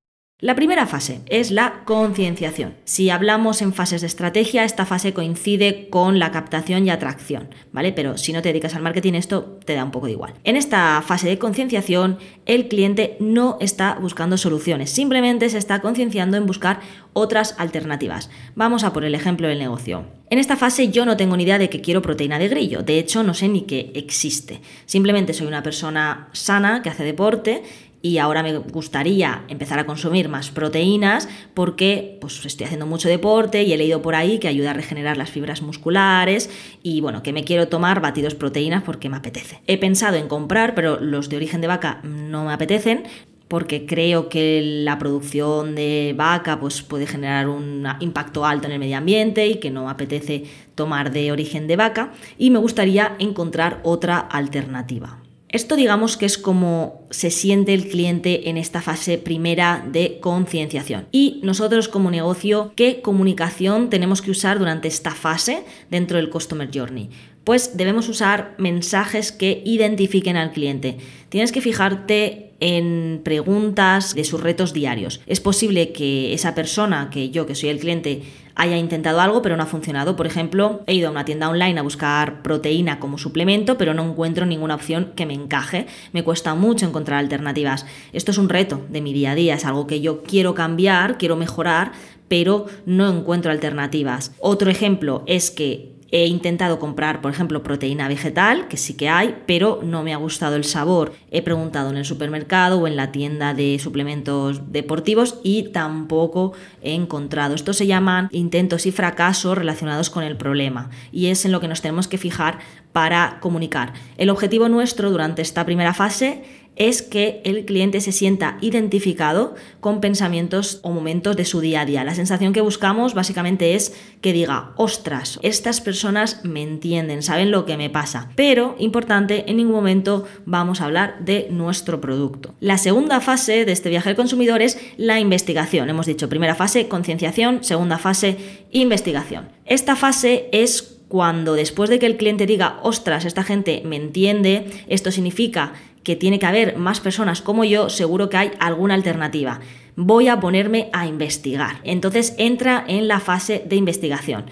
La 0.42 0.56
primera 0.56 0.88
fase 0.88 1.20
es 1.26 1.52
la 1.52 1.84
concienciación. 1.84 2.74
Si 2.82 3.10
hablamos 3.10 3.62
en 3.62 3.72
fases 3.72 4.00
de 4.00 4.08
estrategia, 4.08 4.64
esta 4.64 4.84
fase 4.84 5.14
coincide 5.14 5.88
con 5.88 6.18
la 6.18 6.32
captación 6.32 6.84
y 6.84 6.90
atracción, 6.90 7.48
¿vale? 7.70 7.92
Pero 7.92 8.18
si 8.18 8.32
no 8.32 8.42
te 8.42 8.48
dedicas 8.48 8.74
al 8.74 8.82
marketing, 8.82 9.12
esto 9.12 9.60
te 9.64 9.76
da 9.76 9.84
un 9.84 9.92
poco 9.92 10.06
de 10.06 10.14
igual. 10.14 10.34
En 10.42 10.56
esta 10.56 11.00
fase 11.06 11.28
de 11.28 11.38
concienciación, 11.38 12.18
el 12.44 12.66
cliente 12.66 13.16
no 13.20 13.56
está 13.60 13.96
buscando 14.00 14.36
soluciones, 14.36 14.90
simplemente 14.90 15.48
se 15.48 15.58
está 15.58 15.80
concienciando 15.80 16.36
en 16.36 16.46
buscar 16.46 16.80
otras 17.12 17.54
alternativas. 17.58 18.28
Vamos 18.56 18.82
a 18.82 18.92
por 18.92 19.04
el 19.04 19.14
ejemplo 19.14 19.46
del 19.46 19.60
negocio. 19.60 20.06
En 20.28 20.40
esta 20.40 20.56
fase 20.56 20.88
yo 20.88 21.06
no 21.06 21.16
tengo 21.16 21.36
ni 21.36 21.44
idea 21.44 21.58
de 21.58 21.70
que 21.70 21.82
quiero 21.82 22.02
proteína 22.02 22.40
de 22.40 22.48
grillo, 22.48 22.82
de 22.82 22.98
hecho 22.98 23.22
no 23.22 23.34
sé 23.34 23.46
ni 23.46 23.60
que 23.60 23.92
existe. 23.94 24.60
Simplemente 24.86 25.34
soy 25.34 25.46
una 25.46 25.62
persona 25.62 26.30
sana 26.32 26.82
que 26.82 26.88
hace 26.88 27.04
deporte 27.04 27.62
y 28.02 28.18
ahora 28.18 28.42
me 28.42 28.58
gustaría 28.58 29.44
empezar 29.48 29.78
a 29.78 29.86
consumir 29.86 30.28
más 30.28 30.50
proteínas 30.50 31.28
porque 31.54 32.18
pues, 32.20 32.44
estoy 32.44 32.66
haciendo 32.66 32.86
mucho 32.86 33.08
deporte 33.08 33.62
y 33.62 33.72
he 33.72 33.76
leído 33.76 34.02
por 34.02 34.16
ahí 34.16 34.38
que 34.38 34.48
ayuda 34.48 34.72
a 34.72 34.74
regenerar 34.74 35.16
las 35.16 35.30
fibras 35.30 35.62
musculares 35.62 36.50
y 36.82 37.00
bueno, 37.00 37.22
que 37.22 37.32
me 37.32 37.44
quiero 37.44 37.68
tomar 37.68 38.00
batidos 38.00 38.34
proteínas 38.34 38.82
porque 38.82 39.08
me 39.08 39.16
apetece. 39.16 39.60
He 39.68 39.78
pensado 39.78 40.16
en 40.16 40.28
comprar, 40.28 40.74
pero 40.74 40.98
los 41.00 41.28
de 41.28 41.36
origen 41.36 41.60
de 41.60 41.68
vaca 41.68 42.00
no 42.02 42.44
me 42.44 42.52
apetecen 42.52 43.04
porque 43.46 43.84
creo 43.84 44.30
que 44.30 44.62
la 44.82 44.98
producción 44.98 45.74
de 45.74 46.14
vaca 46.16 46.58
pues, 46.58 46.82
puede 46.82 47.06
generar 47.06 47.48
un 47.48 47.86
impacto 48.00 48.46
alto 48.46 48.66
en 48.66 48.72
el 48.72 48.78
medio 48.78 48.96
ambiente 48.96 49.46
y 49.46 49.56
que 49.56 49.70
no 49.70 49.88
apetece 49.90 50.44
tomar 50.74 51.12
de 51.12 51.30
origen 51.30 51.66
de 51.66 51.76
vaca 51.76 52.12
y 52.38 52.50
me 52.50 52.58
gustaría 52.58 53.14
encontrar 53.18 53.80
otra 53.84 54.18
alternativa. 54.18 55.21
Esto 55.52 55.76
digamos 55.76 56.16
que 56.16 56.24
es 56.24 56.38
como 56.38 57.06
se 57.10 57.30
siente 57.30 57.74
el 57.74 57.86
cliente 57.88 58.48
en 58.48 58.56
esta 58.56 58.80
fase 58.80 59.18
primera 59.18 59.86
de 59.86 60.18
concienciación. 60.18 61.06
Y 61.12 61.40
nosotros 61.42 61.88
como 61.88 62.10
negocio, 62.10 62.72
¿qué 62.74 63.02
comunicación 63.02 63.90
tenemos 63.90 64.22
que 64.22 64.30
usar 64.30 64.58
durante 64.58 64.88
esta 64.88 65.10
fase 65.10 65.64
dentro 65.90 66.16
del 66.16 66.30
Customer 66.30 66.70
Journey? 66.72 67.10
Pues 67.44 67.76
debemos 67.76 68.08
usar 68.08 68.54
mensajes 68.56 69.30
que 69.30 69.62
identifiquen 69.66 70.38
al 70.38 70.52
cliente. 70.52 70.96
Tienes 71.28 71.52
que 71.52 71.60
fijarte 71.60 72.51
en 72.62 73.20
preguntas 73.24 74.14
de 74.14 74.22
sus 74.22 74.40
retos 74.40 74.72
diarios. 74.72 75.20
Es 75.26 75.40
posible 75.40 75.90
que 75.90 76.32
esa 76.32 76.54
persona, 76.54 77.10
que 77.10 77.30
yo, 77.30 77.44
que 77.44 77.56
soy 77.56 77.70
el 77.70 77.80
cliente, 77.80 78.22
haya 78.54 78.76
intentado 78.76 79.20
algo 79.20 79.42
pero 79.42 79.56
no 79.56 79.64
ha 79.64 79.66
funcionado. 79.66 80.14
Por 80.14 80.28
ejemplo, 80.28 80.82
he 80.86 80.94
ido 80.94 81.08
a 81.08 81.10
una 81.10 81.24
tienda 81.24 81.48
online 81.48 81.80
a 81.80 81.82
buscar 81.82 82.40
proteína 82.42 83.00
como 83.00 83.18
suplemento, 83.18 83.76
pero 83.76 83.94
no 83.94 84.08
encuentro 84.08 84.46
ninguna 84.46 84.76
opción 84.76 85.10
que 85.16 85.26
me 85.26 85.34
encaje. 85.34 85.86
Me 86.12 86.22
cuesta 86.22 86.54
mucho 86.54 86.86
encontrar 86.86 87.18
alternativas. 87.18 87.84
Esto 88.12 88.30
es 88.30 88.38
un 88.38 88.48
reto 88.48 88.80
de 88.88 89.00
mi 89.00 89.12
día 89.12 89.32
a 89.32 89.34
día, 89.34 89.54
es 89.56 89.64
algo 89.64 89.88
que 89.88 90.00
yo 90.00 90.22
quiero 90.22 90.54
cambiar, 90.54 91.18
quiero 91.18 91.34
mejorar, 91.34 91.90
pero 92.28 92.66
no 92.86 93.10
encuentro 93.10 93.50
alternativas. 93.50 94.36
Otro 94.38 94.70
ejemplo 94.70 95.24
es 95.26 95.50
que 95.50 95.92
He 96.14 96.26
intentado 96.26 96.78
comprar, 96.78 97.22
por 97.22 97.32
ejemplo, 97.32 97.62
proteína 97.62 98.06
vegetal, 98.06 98.68
que 98.68 98.76
sí 98.76 98.92
que 98.92 99.08
hay, 99.08 99.34
pero 99.46 99.80
no 99.82 100.02
me 100.02 100.12
ha 100.12 100.18
gustado 100.18 100.56
el 100.56 100.64
sabor. 100.64 101.14
He 101.30 101.40
preguntado 101.40 101.88
en 101.88 101.96
el 101.96 102.04
supermercado 102.04 102.78
o 102.78 102.86
en 102.86 102.96
la 102.96 103.12
tienda 103.12 103.54
de 103.54 103.78
suplementos 103.78 104.70
deportivos 104.72 105.40
y 105.42 105.70
tampoco 105.72 106.52
he 106.82 106.92
encontrado. 106.92 107.54
Esto 107.54 107.72
se 107.72 107.86
llaman 107.86 108.28
intentos 108.30 108.84
y 108.84 108.92
fracasos 108.92 109.56
relacionados 109.56 110.10
con 110.10 110.22
el 110.22 110.36
problema 110.36 110.90
y 111.12 111.28
es 111.28 111.46
en 111.46 111.52
lo 111.52 111.60
que 111.60 111.68
nos 111.68 111.80
tenemos 111.80 112.08
que 112.08 112.18
fijar 112.18 112.58
para 112.92 113.38
comunicar. 113.40 113.94
El 114.18 114.28
objetivo 114.28 114.68
nuestro 114.68 115.10
durante 115.10 115.40
esta 115.40 115.64
primera 115.64 115.94
fase 115.94 116.44
es 116.76 117.02
que 117.02 117.42
el 117.44 117.64
cliente 117.64 118.00
se 118.00 118.12
sienta 118.12 118.56
identificado 118.60 119.54
con 119.80 120.00
pensamientos 120.00 120.80
o 120.82 120.90
momentos 120.90 121.36
de 121.36 121.44
su 121.44 121.60
día 121.60 121.82
a 121.82 121.86
día. 121.86 122.04
La 122.04 122.14
sensación 122.14 122.52
que 122.52 122.60
buscamos 122.60 123.14
básicamente 123.14 123.74
es 123.74 123.94
que 124.20 124.32
diga, 124.32 124.72
ostras, 124.76 125.38
estas 125.42 125.80
personas 125.80 126.44
me 126.44 126.62
entienden, 126.62 127.22
saben 127.22 127.50
lo 127.50 127.66
que 127.66 127.76
me 127.76 127.90
pasa. 127.90 128.30
Pero, 128.36 128.74
importante, 128.78 129.50
en 129.50 129.58
ningún 129.58 129.74
momento 129.74 130.24
vamos 130.46 130.80
a 130.80 130.86
hablar 130.86 131.24
de 131.24 131.48
nuestro 131.50 132.00
producto. 132.00 132.54
La 132.60 132.78
segunda 132.78 133.20
fase 133.20 133.64
de 133.64 133.72
este 133.72 133.90
viaje 133.90 134.08
del 134.08 134.16
consumidor 134.16 134.62
es 134.62 134.78
la 134.96 135.20
investigación. 135.20 135.90
Hemos 135.90 136.06
dicho 136.06 136.28
primera 136.28 136.54
fase, 136.54 136.88
concienciación, 136.88 137.64
segunda 137.64 137.98
fase, 137.98 138.36
investigación. 138.70 139.48
Esta 139.66 139.96
fase 139.96 140.48
es 140.52 140.98
cuando 141.08 141.52
después 141.52 141.90
de 141.90 141.98
que 141.98 142.06
el 142.06 142.16
cliente 142.16 142.46
diga, 142.46 142.78
ostras, 142.82 143.26
esta 143.26 143.44
gente 143.44 143.82
me 143.84 143.96
entiende, 143.96 144.70
esto 144.88 145.10
significa 145.10 145.74
que 146.02 146.16
tiene 146.16 146.38
que 146.38 146.46
haber 146.46 146.76
más 146.76 147.00
personas 147.00 147.42
como 147.42 147.64
yo, 147.64 147.88
seguro 147.88 148.28
que 148.28 148.36
hay 148.36 148.50
alguna 148.58 148.94
alternativa. 148.94 149.60
Voy 149.96 150.28
a 150.28 150.40
ponerme 150.40 150.88
a 150.92 151.06
investigar. 151.06 151.80
Entonces 151.84 152.34
entra 152.38 152.84
en 152.86 153.08
la 153.08 153.20
fase 153.20 153.62
de 153.66 153.76
investigación. 153.76 154.46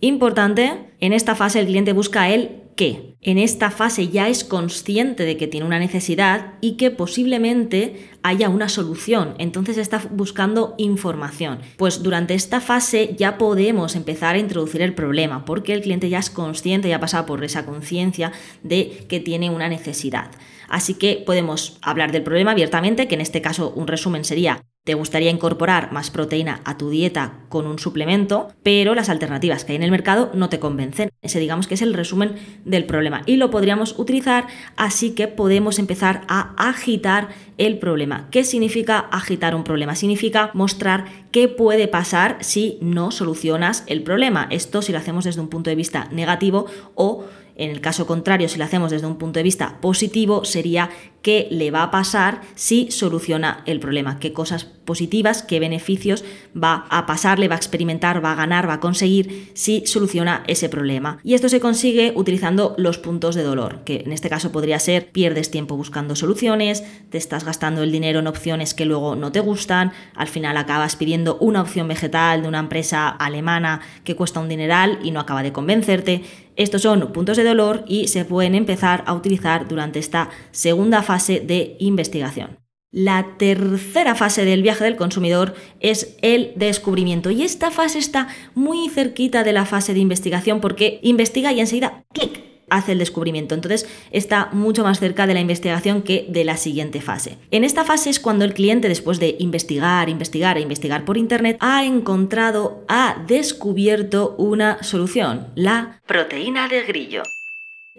Importante, 0.00 0.94
en 1.00 1.12
esta 1.12 1.34
fase 1.34 1.60
el 1.60 1.66
cliente 1.66 1.92
busca 1.92 2.30
el 2.30 2.62
qué. 2.74 3.14
En 3.20 3.36
esta 3.36 3.70
fase 3.70 4.08
ya 4.08 4.30
es 4.30 4.44
consciente 4.44 5.26
de 5.26 5.36
que 5.36 5.46
tiene 5.46 5.66
una 5.66 5.78
necesidad 5.78 6.54
y 6.62 6.78
que 6.78 6.90
posiblemente 6.90 8.08
haya 8.22 8.48
una 8.48 8.70
solución. 8.70 9.34
Entonces 9.36 9.76
está 9.76 10.00
buscando 10.10 10.74
información. 10.78 11.58
Pues 11.76 12.02
durante 12.02 12.32
esta 12.32 12.62
fase 12.62 13.14
ya 13.18 13.36
podemos 13.36 13.94
empezar 13.94 14.36
a 14.36 14.38
introducir 14.38 14.80
el 14.80 14.94
problema 14.94 15.44
porque 15.44 15.74
el 15.74 15.82
cliente 15.82 16.08
ya 16.08 16.18
es 16.18 16.30
consciente, 16.30 16.88
ya 16.88 16.96
ha 16.96 17.00
pasado 17.00 17.26
por 17.26 17.44
esa 17.44 17.66
conciencia 17.66 18.32
de 18.62 19.04
que 19.06 19.20
tiene 19.20 19.50
una 19.50 19.68
necesidad. 19.68 20.30
Así 20.70 20.94
que 20.94 21.22
podemos 21.26 21.78
hablar 21.82 22.12
del 22.12 22.22
problema 22.22 22.52
abiertamente, 22.52 23.08
que 23.08 23.16
en 23.16 23.20
este 23.20 23.42
caso 23.42 23.72
un 23.76 23.86
resumen 23.86 24.24
sería 24.24 24.62
te 24.82 24.94
gustaría 24.94 25.30
incorporar 25.30 25.92
más 25.92 26.10
proteína 26.10 26.62
a 26.64 26.78
tu 26.78 26.88
dieta 26.88 27.40
con 27.50 27.66
un 27.66 27.78
suplemento, 27.78 28.48
pero 28.62 28.94
las 28.94 29.10
alternativas 29.10 29.64
que 29.64 29.72
hay 29.72 29.76
en 29.76 29.82
el 29.82 29.90
mercado 29.90 30.30
no 30.32 30.48
te 30.48 30.58
convencen. 30.58 31.10
Ese 31.20 31.38
digamos 31.38 31.66
que 31.66 31.74
es 31.74 31.82
el 31.82 31.92
resumen 31.92 32.36
del 32.64 32.86
problema 32.86 33.22
y 33.26 33.36
lo 33.36 33.50
podríamos 33.50 33.98
utilizar 33.98 34.46
así 34.76 35.10
que 35.10 35.28
podemos 35.28 35.78
empezar 35.78 36.22
a 36.28 36.54
agitar 36.56 37.28
el 37.58 37.78
problema. 37.78 38.28
¿Qué 38.30 38.42
significa 38.42 38.98
agitar 38.98 39.54
un 39.54 39.64
problema? 39.64 39.94
Significa 39.94 40.50
mostrar 40.54 41.04
qué 41.30 41.46
puede 41.46 41.86
pasar 41.86 42.38
si 42.40 42.78
no 42.80 43.10
solucionas 43.10 43.84
el 43.86 44.02
problema. 44.02 44.46
Esto 44.50 44.80
si 44.80 44.92
lo 44.92 44.98
hacemos 44.98 45.24
desde 45.24 45.42
un 45.42 45.48
punto 45.48 45.68
de 45.68 45.76
vista 45.76 46.08
negativo 46.10 46.64
o 46.94 47.26
en 47.60 47.70
el 47.70 47.82
caso 47.82 48.06
contrario, 48.06 48.48
si 48.48 48.58
lo 48.58 48.64
hacemos 48.64 48.90
desde 48.90 49.06
un 49.06 49.16
punto 49.16 49.38
de 49.38 49.44
vista 49.44 49.80
positivo, 49.82 50.46
sería 50.46 50.88
qué 51.20 51.46
le 51.50 51.70
va 51.70 51.82
a 51.82 51.90
pasar 51.90 52.40
si 52.54 52.90
soluciona 52.90 53.62
el 53.66 53.80
problema, 53.80 54.18
qué 54.18 54.32
cosas 54.32 54.64
positivas, 54.84 55.42
qué 55.42 55.60
beneficios 55.60 56.24
va 56.56 56.86
a 56.90 57.06
pasarle, 57.06 57.48
va 57.48 57.54
a 57.54 57.58
experimentar, 57.58 58.24
va 58.24 58.32
a 58.32 58.36
ganar, 58.36 58.68
va 58.68 58.74
a 58.74 58.80
conseguir 58.80 59.50
si 59.54 59.86
soluciona 59.86 60.42
ese 60.46 60.68
problema. 60.68 61.18
Y 61.22 61.34
esto 61.34 61.48
se 61.48 61.60
consigue 61.60 62.12
utilizando 62.16 62.74
los 62.76 62.98
puntos 62.98 63.34
de 63.34 63.42
dolor, 63.42 63.84
que 63.84 64.02
en 64.04 64.12
este 64.12 64.28
caso 64.28 64.52
podría 64.52 64.78
ser 64.78 65.10
pierdes 65.12 65.50
tiempo 65.50 65.76
buscando 65.76 66.16
soluciones, 66.16 66.84
te 67.10 67.18
estás 67.18 67.44
gastando 67.44 67.82
el 67.82 67.92
dinero 67.92 68.20
en 68.20 68.26
opciones 68.26 68.74
que 68.74 68.84
luego 68.84 69.16
no 69.16 69.32
te 69.32 69.40
gustan, 69.40 69.92
al 70.14 70.28
final 70.28 70.56
acabas 70.56 70.96
pidiendo 70.96 71.36
una 71.38 71.62
opción 71.62 71.88
vegetal 71.88 72.42
de 72.42 72.48
una 72.48 72.58
empresa 72.58 73.08
alemana 73.08 73.80
que 74.04 74.16
cuesta 74.16 74.40
un 74.40 74.48
dineral 74.48 74.98
y 75.02 75.10
no 75.10 75.20
acaba 75.20 75.42
de 75.42 75.52
convencerte. 75.52 76.22
Estos 76.56 76.82
son 76.82 77.12
puntos 77.12 77.36
de 77.36 77.44
dolor 77.44 77.84
y 77.86 78.08
se 78.08 78.24
pueden 78.24 78.54
empezar 78.54 79.04
a 79.06 79.14
utilizar 79.14 79.68
durante 79.68 79.98
esta 79.98 80.30
segunda 80.50 81.02
fase 81.02 81.40
de 81.40 81.76
investigación. 81.78 82.58
La 82.92 83.36
tercera 83.38 84.16
fase 84.16 84.44
del 84.44 84.62
viaje 84.62 84.82
del 84.82 84.96
consumidor 84.96 85.54
es 85.78 86.16
el 86.22 86.52
descubrimiento 86.56 87.30
y 87.30 87.44
esta 87.44 87.70
fase 87.70 88.00
está 88.00 88.26
muy 88.56 88.88
cerquita 88.88 89.44
de 89.44 89.52
la 89.52 89.64
fase 89.64 89.94
de 89.94 90.00
investigación 90.00 90.60
porque 90.60 90.98
investiga 91.02 91.52
y 91.52 91.60
enseguida 91.60 92.04
clic 92.12 92.42
hace 92.68 92.92
el 92.92 92.98
descubrimiento. 92.98 93.54
Entonces 93.54 93.86
está 94.10 94.48
mucho 94.52 94.82
más 94.82 94.98
cerca 94.98 95.28
de 95.28 95.34
la 95.34 95.40
investigación 95.40 96.02
que 96.02 96.26
de 96.28 96.44
la 96.44 96.56
siguiente 96.56 97.00
fase. 97.00 97.36
En 97.52 97.62
esta 97.62 97.84
fase 97.84 98.10
es 98.10 98.18
cuando 98.18 98.44
el 98.44 98.54
cliente, 98.54 98.88
después 98.88 99.20
de 99.20 99.36
investigar, 99.38 100.08
investigar 100.08 100.56
e 100.56 100.62
investigar 100.62 101.04
por 101.04 101.16
Internet, 101.16 101.58
ha 101.60 101.84
encontrado, 101.84 102.84
ha 102.88 103.22
descubierto 103.26 104.34
una 104.36 104.82
solución, 104.82 105.48
la 105.54 106.00
proteína 106.06 106.68
de 106.68 106.82
grillo 106.82 107.22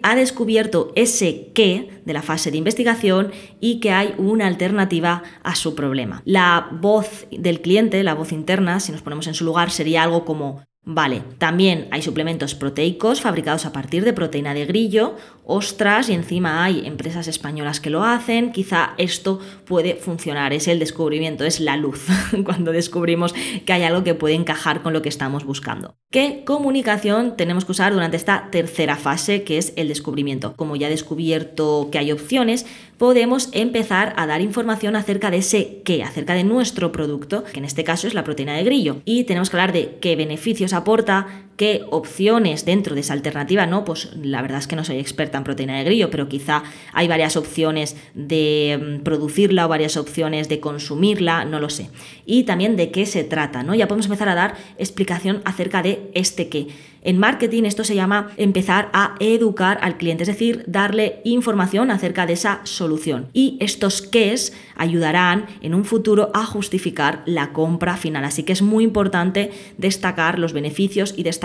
ha 0.02 0.14
descubierto 0.14 0.92
ese 0.94 1.50
qué 1.54 2.02
de 2.04 2.12
la 2.12 2.22
fase 2.22 2.50
de 2.50 2.58
investigación 2.58 3.32
y 3.60 3.80
que 3.80 3.92
hay 3.92 4.14
una 4.18 4.46
alternativa 4.46 5.22
a 5.42 5.54
su 5.54 5.74
problema. 5.74 6.22
La 6.24 6.68
voz 6.80 7.26
del 7.30 7.60
cliente, 7.60 8.02
la 8.02 8.14
voz 8.14 8.32
interna, 8.32 8.80
si 8.80 8.92
nos 8.92 9.02
ponemos 9.02 9.26
en 9.26 9.34
su 9.34 9.44
lugar, 9.44 9.70
sería 9.70 10.02
algo 10.02 10.24
como 10.24 10.62
Vale, 10.84 11.22
también 11.38 11.86
hay 11.92 12.02
suplementos 12.02 12.56
proteicos 12.56 13.20
fabricados 13.20 13.66
a 13.66 13.72
partir 13.72 14.04
de 14.04 14.12
proteína 14.12 14.52
de 14.52 14.66
grillo, 14.66 15.14
ostras, 15.44 16.08
y 16.08 16.12
encima 16.12 16.64
hay 16.64 16.84
empresas 16.84 17.28
españolas 17.28 17.78
que 17.78 17.88
lo 17.88 18.02
hacen, 18.02 18.50
quizá 18.50 18.94
esto 18.98 19.38
puede 19.64 19.94
funcionar, 19.94 20.52
es 20.52 20.66
el 20.66 20.80
descubrimiento, 20.80 21.44
es 21.44 21.60
la 21.60 21.76
luz, 21.76 22.08
cuando 22.44 22.72
descubrimos 22.72 23.32
que 23.64 23.72
hay 23.72 23.84
algo 23.84 24.02
que 24.02 24.16
puede 24.16 24.34
encajar 24.34 24.82
con 24.82 24.92
lo 24.92 25.02
que 25.02 25.08
estamos 25.08 25.44
buscando. 25.44 25.94
¿Qué 26.10 26.42
comunicación 26.44 27.36
tenemos 27.36 27.64
que 27.64 27.72
usar 27.72 27.92
durante 27.92 28.16
esta 28.16 28.50
tercera 28.50 28.96
fase, 28.96 29.44
que 29.44 29.58
es 29.58 29.72
el 29.76 29.86
descubrimiento? 29.86 30.56
Como 30.56 30.74
ya 30.74 30.88
he 30.88 30.90
descubierto 30.90 31.90
que 31.92 31.98
hay 31.98 32.10
opciones, 32.10 32.66
podemos 33.02 33.48
empezar 33.50 34.14
a 34.16 34.28
dar 34.28 34.42
información 34.42 34.94
acerca 34.94 35.32
de 35.32 35.38
ese 35.38 35.82
qué, 35.84 36.04
acerca 36.04 36.34
de 36.34 36.44
nuestro 36.44 36.92
producto, 36.92 37.42
que 37.42 37.58
en 37.58 37.64
este 37.64 37.82
caso 37.82 38.06
es 38.06 38.14
la 38.14 38.22
proteína 38.22 38.54
de 38.54 38.62
grillo, 38.62 38.98
y 39.04 39.24
tenemos 39.24 39.50
que 39.50 39.56
hablar 39.56 39.72
de 39.72 39.98
qué 40.00 40.14
beneficios 40.14 40.72
aporta, 40.72 41.26
qué 41.56 41.82
opciones 41.90 42.64
dentro 42.64 42.94
de 42.94 43.02
esa 43.02 43.12
alternativa, 43.12 43.66
¿no? 43.66 43.84
Pues 43.84 44.10
la 44.16 44.42
verdad 44.42 44.58
es 44.58 44.66
que 44.66 44.76
no 44.76 44.84
soy 44.84 44.98
experta 44.98 45.38
en 45.38 45.44
proteína 45.44 45.78
de 45.78 45.84
grillo, 45.84 46.10
pero 46.10 46.28
quizá 46.28 46.62
hay 46.92 47.08
varias 47.08 47.36
opciones 47.36 47.96
de 48.14 48.98
mm, 49.00 49.02
producirla 49.02 49.66
o 49.66 49.68
varias 49.68 49.96
opciones 49.96 50.48
de 50.48 50.60
consumirla, 50.60 51.44
no 51.44 51.60
lo 51.60 51.70
sé. 51.70 51.90
Y 52.26 52.44
también 52.44 52.76
de 52.76 52.90
qué 52.90 53.06
se 53.06 53.24
trata, 53.24 53.62
¿no? 53.62 53.74
Ya 53.74 53.88
podemos 53.88 54.06
empezar 54.06 54.28
a 54.28 54.34
dar 54.34 54.56
explicación 54.78 55.42
acerca 55.44 55.82
de 55.82 56.10
este 56.14 56.48
qué. 56.48 56.68
En 57.04 57.18
marketing 57.18 57.64
esto 57.64 57.82
se 57.82 57.96
llama 57.96 58.30
empezar 58.36 58.88
a 58.92 59.16
educar 59.18 59.78
al 59.82 59.96
cliente, 59.96 60.22
es 60.22 60.28
decir, 60.28 60.62
darle 60.68 61.20
información 61.24 61.90
acerca 61.90 62.26
de 62.26 62.34
esa 62.34 62.60
solución. 62.62 63.26
Y 63.32 63.56
estos 63.60 64.02
qués 64.02 64.52
ayudarán 64.76 65.46
en 65.62 65.74
un 65.74 65.84
futuro 65.84 66.30
a 66.32 66.46
justificar 66.46 67.24
la 67.26 67.52
compra 67.52 67.96
final. 67.96 68.24
Así 68.24 68.44
que 68.44 68.52
es 68.52 68.62
muy 68.62 68.84
importante 68.84 69.50
destacar 69.78 70.38
los 70.38 70.52
beneficios 70.52 71.12
y 71.16 71.24
destacar 71.24 71.41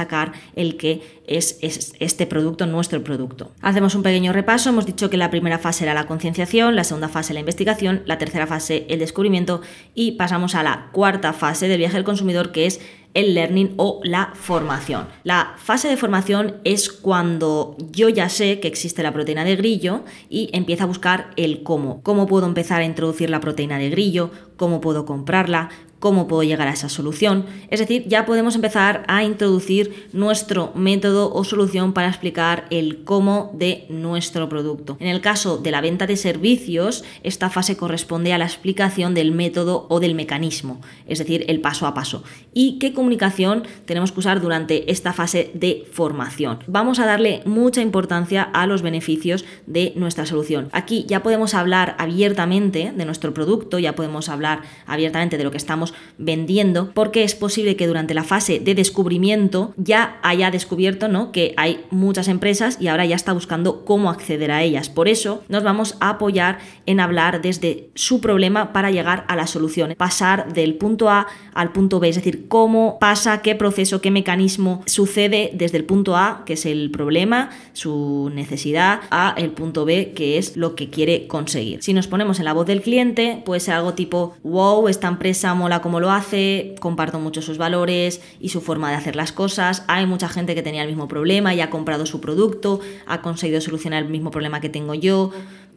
el 0.55 0.77
que 0.77 1.01
es, 1.25 1.57
este 1.99 2.25
producto 2.27 2.65
nuestro 2.65 3.03
producto. 3.03 3.51
Hacemos 3.61 3.95
un 3.95 4.03
pequeño 4.03 4.33
repaso. 4.33 4.69
Hemos 4.69 4.85
dicho 4.85 5.09
que 5.09 5.17
la 5.17 5.29
primera 5.29 5.59
fase 5.59 5.83
era 5.83 5.93
la 5.93 6.07
concienciación, 6.07 6.75
la 6.75 6.83
segunda 6.83 7.09
fase 7.09 7.33
la 7.33 7.39
investigación, 7.39 8.03
la 8.05 8.17
tercera 8.17 8.47
fase 8.47 8.85
el 8.89 8.99
descubrimiento 8.99 9.61
y 9.93 10.13
pasamos 10.13 10.55
a 10.55 10.63
la 10.63 10.89
cuarta 10.91 11.33
fase 11.33 11.67
del 11.67 11.79
viaje 11.79 11.95
del 11.95 12.03
consumidor 12.03 12.51
que 12.51 12.65
es 12.65 12.79
el 13.13 13.33
learning 13.33 13.73
o 13.77 13.99
la 14.03 14.31
formación. 14.35 15.07
La 15.23 15.55
fase 15.57 15.87
de 15.87 15.97
formación 15.97 16.57
es 16.63 16.89
cuando 16.89 17.75
yo 17.91 18.09
ya 18.09 18.29
sé 18.29 18.59
que 18.59 18.67
existe 18.67 19.01
la 19.01 19.11
proteína 19.11 19.43
de 19.43 19.55
grillo 19.55 20.03
y 20.29 20.49
empiezo 20.53 20.83
a 20.83 20.87
buscar 20.87 21.31
el 21.35 21.63
cómo. 21.63 22.03
¿Cómo 22.03 22.27
puedo 22.27 22.45
empezar 22.45 22.81
a 22.81 22.85
introducir 22.85 23.31
la 23.31 23.39
proteína 23.39 23.79
de 23.79 23.89
grillo? 23.89 24.29
¿Cómo 24.55 24.81
puedo 24.81 25.05
comprarla? 25.05 25.69
Cómo 25.99 26.27
puedo 26.27 26.43
llegar 26.43 26.67
a 26.67 26.73
esa 26.73 26.89
solución. 26.89 27.45
Es 27.69 27.79
decir, 27.79 28.05
ya 28.07 28.25
podemos 28.25 28.55
empezar 28.55 29.03
a 29.07 29.23
introducir 29.23 30.07
nuestro 30.13 30.71
método 30.75 31.33
o 31.33 31.43
solución 31.43 31.93
para 31.93 32.09
explicar 32.09 32.65
el 32.69 33.03
cómo 33.03 33.51
de 33.53 33.85
nuestro 33.89 34.49
producto. 34.49 34.97
En 34.99 35.07
el 35.07 35.21
caso 35.21 35.57
de 35.57 35.71
la 35.71 35.81
venta 35.81 36.07
de 36.07 36.17
servicios, 36.17 37.03
esta 37.23 37.49
fase 37.49 37.77
corresponde 37.77 38.33
a 38.33 38.37
la 38.37 38.45
explicación 38.45 39.13
del 39.13 39.31
método 39.31 39.87
o 39.89 39.99
del 39.99 40.15
mecanismo, 40.15 40.81
es 41.07 41.19
decir, 41.19 41.45
el 41.47 41.61
paso 41.61 41.87
a 41.87 41.93
paso. 41.93 42.23
¿Y 42.53 42.79
qué 42.79 42.93
comunicación 42.93 43.63
tenemos 43.85 44.11
que 44.11 44.19
usar 44.19 44.41
durante 44.41 44.91
esta 44.91 45.13
fase 45.13 45.51
de 45.53 45.87
formación? 45.91 46.59
Vamos 46.67 46.99
a 46.99 47.05
darle 47.05 47.41
mucha 47.45 47.81
importancia 47.81 48.43
a 48.43 48.67
los 48.67 48.81
beneficios 48.81 49.45
de 49.65 49.93
nuestra 49.95 50.25
solución. 50.25 50.69
Aquí 50.71 51.05
ya 51.07 51.23
podemos 51.23 51.53
hablar 51.53 51.95
abiertamente 51.99 52.93
de 52.95 53.05
nuestro 53.05 53.33
producto, 53.33 53.79
ya 53.79 53.95
podemos 53.95 54.29
hablar 54.29 54.61
abiertamente 54.85 55.37
de 55.37 55.43
lo 55.43 55.51
que 55.51 55.57
estamos 55.57 55.86
vendiendo, 56.17 56.91
porque 56.93 57.23
es 57.23 57.35
posible 57.35 57.75
que 57.75 57.87
durante 57.87 58.13
la 58.13 58.23
fase 58.23 58.59
de 58.59 58.75
descubrimiento 58.75 59.73
ya 59.77 60.19
haya 60.23 60.51
descubierto 60.51 61.07
¿no? 61.07 61.31
que 61.31 61.53
hay 61.57 61.85
muchas 61.91 62.27
empresas 62.27 62.77
y 62.79 62.87
ahora 62.87 63.05
ya 63.05 63.15
está 63.15 63.33
buscando 63.33 63.85
cómo 63.85 64.09
acceder 64.09 64.51
a 64.51 64.63
ellas. 64.63 64.89
Por 64.89 65.07
eso 65.07 65.43
nos 65.47 65.63
vamos 65.63 65.95
a 65.99 66.09
apoyar 66.09 66.59
en 66.85 66.99
hablar 66.99 67.41
desde 67.41 67.89
su 67.95 68.21
problema 68.21 68.73
para 68.73 68.91
llegar 68.91 69.25
a 69.27 69.35
la 69.35 69.47
solución, 69.47 69.93
pasar 69.97 70.53
del 70.53 70.75
punto 70.75 71.09
A 71.09 71.27
al 71.53 71.71
punto 71.71 71.99
B, 71.99 72.09
es 72.09 72.15
decir, 72.15 72.47
cómo 72.47 72.97
pasa, 72.99 73.41
qué 73.41 73.55
proceso, 73.55 74.01
qué 74.01 74.11
mecanismo 74.11 74.83
sucede 74.85 75.51
desde 75.53 75.77
el 75.77 75.85
punto 75.85 76.15
A, 76.15 76.43
que 76.45 76.53
es 76.53 76.65
el 76.65 76.91
problema, 76.91 77.49
su 77.73 78.31
necesidad, 78.33 79.01
a 79.09 79.33
el 79.37 79.51
punto 79.51 79.85
B, 79.85 80.13
que 80.15 80.37
es 80.37 80.55
lo 80.55 80.75
que 80.75 80.89
quiere 80.89 81.27
conseguir. 81.27 81.81
Si 81.81 81.93
nos 81.93 82.07
ponemos 82.07 82.39
en 82.39 82.45
la 82.45 82.53
voz 82.53 82.67
del 82.67 82.81
cliente, 82.81 83.41
puede 83.45 83.59
ser 83.59 83.75
algo 83.75 83.93
tipo, 83.93 84.35
wow, 84.43 84.87
esta 84.87 85.07
empresa 85.07 85.53
mola 85.53 85.76
cómo 85.81 85.99
lo 85.99 86.11
hace, 86.11 86.75
comparto 86.79 87.19
mucho 87.19 87.41
sus 87.41 87.57
valores 87.57 88.21
y 88.39 88.49
su 88.49 88.61
forma 88.61 88.89
de 88.89 88.95
hacer 88.95 89.15
las 89.15 89.31
cosas. 89.31 89.83
Hay 89.87 90.05
mucha 90.05 90.29
gente 90.29 90.55
que 90.55 90.63
tenía 90.63 90.83
el 90.83 90.87
mismo 90.87 91.07
problema 91.07 91.53
y 91.53 91.61
ha 91.61 91.69
comprado 91.69 92.05
su 92.05 92.21
producto, 92.21 92.79
ha 93.05 93.21
conseguido 93.21 93.61
solucionar 93.61 94.03
el 94.03 94.09
mismo 94.09 94.31
problema 94.31 94.61
que 94.61 94.69
tengo 94.69 94.93
yo. 94.93 95.31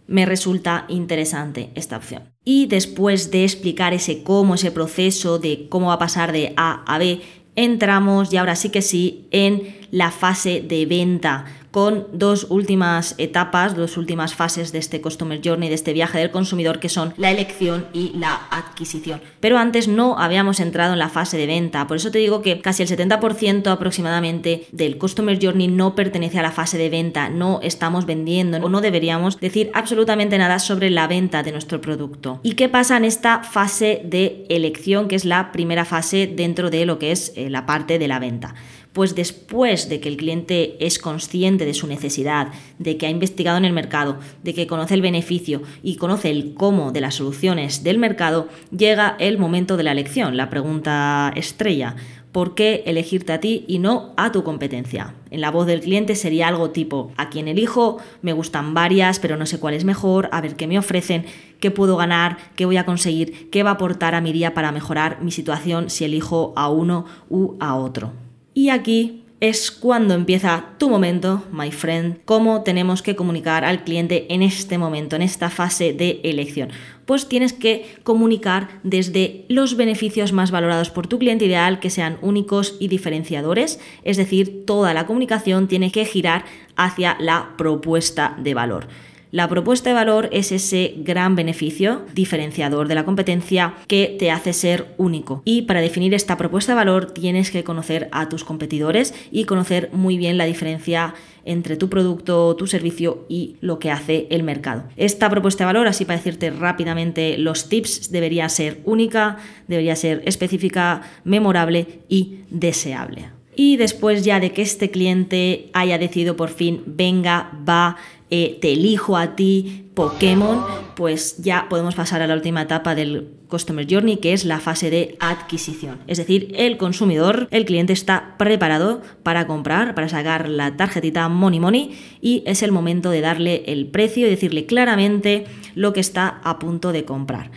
Me 0.06 0.26
resulta 0.26 0.86
interesante 0.88 1.70
esta 1.74 1.96
opción. 1.96 2.24
Y 2.44 2.66
después 2.66 3.30
de 3.30 3.44
explicar 3.44 3.94
ese 3.94 4.22
cómo, 4.22 4.56
ese 4.56 4.72
proceso 4.72 5.38
de 5.38 5.68
cómo 5.68 5.88
va 5.88 5.94
a 5.94 5.98
pasar 5.98 6.32
de 6.32 6.52
A 6.56 6.82
a 6.86 6.98
B, 6.98 7.20
entramos 7.56 8.32
y 8.32 8.36
ahora 8.36 8.56
sí 8.56 8.70
que 8.70 8.82
sí 8.82 9.28
en 9.30 9.76
la 9.90 10.10
fase 10.10 10.62
de 10.66 10.86
venta 10.86 11.44
con 11.70 12.06
dos 12.12 12.46
últimas 12.48 13.14
etapas, 13.18 13.76
dos 13.76 13.96
últimas 13.96 14.34
fases 14.34 14.72
de 14.72 14.78
este 14.78 15.00
Customer 15.00 15.40
Journey, 15.42 15.68
de 15.68 15.74
este 15.74 15.92
viaje 15.92 16.18
del 16.18 16.30
consumidor, 16.30 16.80
que 16.80 16.88
son 16.88 17.14
la 17.16 17.30
elección 17.30 17.86
y 17.92 18.12
la 18.16 18.34
adquisición. 18.50 19.20
Pero 19.40 19.58
antes 19.58 19.88
no 19.88 20.18
habíamos 20.18 20.60
entrado 20.60 20.92
en 20.92 20.98
la 20.98 21.08
fase 21.08 21.36
de 21.36 21.46
venta, 21.46 21.86
por 21.86 21.96
eso 21.96 22.10
te 22.10 22.18
digo 22.18 22.42
que 22.42 22.60
casi 22.60 22.82
el 22.82 22.88
70% 22.88 23.68
aproximadamente 23.68 24.66
del 24.72 24.98
Customer 24.98 25.38
Journey 25.40 25.68
no 25.68 25.94
pertenece 25.94 26.38
a 26.38 26.42
la 26.42 26.50
fase 26.50 26.78
de 26.78 26.90
venta, 26.90 27.28
no 27.28 27.60
estamos 27.62 28.06
vendiendo 28.06 28.58
o 28.58 28.68
no 28.68 28.80
deberíamos 28.80 29.38
decir 29.38 29.70
absolutamente 29.74 30.38
nada 30.38 30.58
sobre 30.58 30.90
la 30.90 31.06
venta 31.06 31.42
de 31.42 31.52
nuestro 31.52 31.80
producto. 31.80 32.40
¿Y 32.42 32.54
qué 32.54 32.68
pasa 32.68 32.96
en 32.96 33.04
esta 33.04 33.42
fase 33.42 34.02
de 34.04 34.44
elección, 34.48 35.08
que 35.08 35.16
es 35.16 35.24
la 35.24 35.52
primera 35.52 35.84
fase 35.84 36.26
dentro 36.26 36.70
de 36.70 36.84
lo 36.86 36.98
que 36.98 37.12
es 37.12 37.32
eh, 37.36 37.50
la 37.50 37.66
parte 37.66 37.98
de 37.98 38.08
la 38.08 38.18
venta? 38.18 38.54
Pues 38.92 39.14
después 39.14 39.88
de 39.88 40.00
que 40.00 40.08
el 40.08 40.16
cliente 40.16 40.76
es 40.84 40.98
consciente 40.98 41.64
de 41.64 41.74
su 41.74 41.86
necesidad, 41.86 42.48
de 42.78 42.96
que 42.96 43.06
ha 43.06 43.10
investigado 43.10 43.56
en 43.56 43.64
el 43.64 43.72
mercado, 43.72 44.18
de 44.42 44.52
que 44.52 44.66
conoce 44.66 44.94
el 44.94 45.02
beneficio 45.02 45.62
y 45.82 45.96
conoce 45.96 46.30
el 46.30 46.54
cómo 46.54 46.90
de 46.90 47.00
las 47.00 47.14
soluciones 47.14 47.84
del 47.84 47.98
mercado, 47.98 48.48
llega 48.76 49.16
el 49.20 49.38
momento 49.38 49.76
de 49.76 49.84
la 49.84 49.92
elección, 49.92 50.36
la 50.36 50.50
pregunta 50.50 51.32
estrella. 51.36 51.94
¿Por 52.32 52.54
qué 52.54 52.84
elegirte 52.86 53.32
a 53.32 53.40
ti 53.40 53.64
y 53.66 53.80
no 53.80 54.12
a 54.16 54.30
tu 54.30 54.44
competencia? 54.44 55.14
En 55.30 55.40
la 55.40 55.50
voz 55.50 55.66
del 55.66 55.80
cliente 55.80 56.14
sería 56.14 56.46
algo 56.46 56.70
tipo, 56.70 57.12
a 57.16 57.28
quien 57.28 57.48
elijo, 57.48 57.98
me 58.22 58.32
gustan 58.32 58.72
varias, 58.72 59.18
pero 59.18 59.36
no 59.36 59.46
sé 59.46 59.58
cuál 59.58 59.74
es 59.74 59.84
mejor, 59.84 60.28
a 60.30 60.40
ver 60.40 60.54
qué 60.54 60.68
me 60.68 60.78
ofrecen, 60.78 61.26
qué 61.58 61.72
puedo 61.72 61.96
ganar, 61.96 62.38
qué 62.54 62.66
voy 62.66 62.76
a 62.76 62.86
conseguir, 62.86 63.50
qué 63.50 63.64
va 63.64 63.70
a 63.70 63.74
aportar 63.74 64.14
a 64.14 64.20
mi 64.20 64.32
día 64.32 64.54
para 64.54 64.70
mejorar 64.70 65.22
mi 65.22 65.32
situación 65.32 65.90
si 65.90 66.04
elijo 66.04 66.52
a 66.54 66.68
uno 66.68 67.04
u 67.28 67.56
a 67.58 67.74
otro. 67.74 68.29
Y 68.54 68.70
aquí 68.70 69.24
es 69.40 69.70
cuando 69.70 70.12
empieza 70.12 70.66
tu 70.76 70.90
momento, 70.90 71.42
my 71.50 71.70
friend, 71.70 72.18
cómo 72.26 72.62
tenemos 72.62 73.00
que 73.00 73.16
comunicar 73.16 73.64
al 73.64 73.84
cliente 73.84 74.26
en 74.28 74.42
este 74.42 74.76
momento, 74.76 75.16
en 75.16 75.22
esta 75.22 75.48
fase 75.48 75.94
de 75.94 76.20
elección. 76.24 76.68
Pues 77.06 77.26
tienes 77.26 77.54
que 77.54 77.96
comunicar 78.02 78.68
desde 78.82 79.46
los 79.48 79.76
beneficios 79.76 80.32
más 80.32 80.50
valorados 80.50 80.90
por 80.90 81.06
tu 81.06 81.18
cliente 81.18 81.46
ideal, 81.46 81.80
que 81.80 81.88
sean 81.88 82.18
únicos 82.20 82.76
y 82.80 82.88
diferenciadores, 82.88 83.80
es 84.04 84.18
decir, 84.18 84.66
toda 84.66 84.92
la 84.92 85.06
comunicación 85.06 85.68
tiene 85.68 85.90
que 85.90 86.04
girar 86.04 86.44
hacia 86.76 87.16
la 87.18 87.54
propuesta 87.56 88.36
de 88.38 88.52
valor. 88.52 88.88
La 89.32 89.48
propuesta 89.48 89.90
de 89.90 89.94
valor 89.94 90.28
es 90.32 90.50
ese 90.50 90.94
gran 90.96 91.36
beneficio 91.36 92.04
diferenciador 92.14 92.88
de 92.88 92.96
la 92.96 93.04
competencia 93.04 93.74
que 93.86 94.16
te 94.18 94.32
hace 94.32 94.52
ser 94.52 94.94
único. 94.96 95.42
Y 95.44 95.62
para 95.62 95.80
definir 95.80 96.14
esta 96.14 96.36
propuesta 96.36 96.72
de 96.72 96.76
valor 96.76 97.12
tienes 97.12 97.52
que 97.52 97.62
conocer 97.62 98.08
a 98.10 98.28
tus 98.28 98.42
competidores 98.42 99.14
y 99.30 99.44
conocer 99.44 99.90
muy 99.92 100.18
bien 100.18 100.36
la 100.36 100.46
diferencia 100.46 101.14
entre 101.44 101.76
tu 101.76 101.88
producto, 101.88 102.56
tu 102.56 102.66
servicio 102.66 103.24
y 103.28 103.56
lo 103.60 103.78
que 103.78 103.92
hace 103.92 104.26
el 104.30 104.42
mercado. 104.42 104.84
Esta 104.96 105.30
propuesta 105.30 105.62
de 105.62 105.66
valor, 105.66 105.86
así 105.86 106.04
para 106.04 106.18
decirte 106.18 106.50
rápidamente 106.50 107.38
los 107.38 107.68
tips, 107.68 108.10
debería 108.10 108.48
ser 108.48 108.80
única, 108.84 109.36
debería 109.68 109.94
ser 109.94 110.22
específica, 110.26 111.02
memorable 111.22 112.00
y 112.08 112.40
deseable. 112.50 113.39
Y 113.62 113.76
después 113.76 114.24
ya 114.24 114.40
de 114.40 114.52
que 114.52 114.62
este 114.62 114.90
cliente 114.90 115.68
haya 115.74 115.98
decidido 115.98 116.34
por 116.34 116.48
fin, 116.48 116.82
venga, 116.86 117.50
va, 117.68 117.98
eh, 118.30 118.56
te 118.58 118.72
elijo 118.72 119.18
a 119.18 119.36
ti, 119.36 119.90
Pokémon, 119.92 120.64
pues 120.96 121.36
ya 121.42 121.66
podemos 121.68 121.94
pasar 121.94 122.22
a 122.22 122.26
la 122.26 122.32
última 122.32 122.62
etapa 122.62 122.94
del 122.94 123.28
Customer 123.48 123.86
Journey, 123.86 124.16
que 124.16 124.32
es 124.32 124.46
la 124.46 124.60
fase 124.60 124.88
de 124.88 125.18
adquisición. 125.20 125.98
Es 126.06 126.16
decir, 126.16 126.54
el 126.56 126.78
consumidor, 126.78 127.48
el 127.50 127.66
cliente 127.66 127.92
está 127.92 128.34
preparado 128.38 129.02
para 129.22 129.46
comprar, 129.46 129.94
para 129.94 130.08
sacar 130.08 130.48
la 130.48 130.78
tarjetita 130.78 131.28
Money 131.28 131.60
Money 131.60 131.98
y 132.22 132.42
es 132.46 132.62
el 132.62 132.72
momento 132.72 133.10
de 133.10 133.20
darle 133.20 133.64
el 133.66 133.88
precio 133.88 134.26
y 134.26 134.30
decirle 134.30 134.64
claramente 134.64 135.44
lo 135.74 135.92
que 135.92 136.00
está 136.00 136.40
a 136.44 136.58
punto 136.58 136.92
de 136.92 137.04
comprar. 137.04 137.50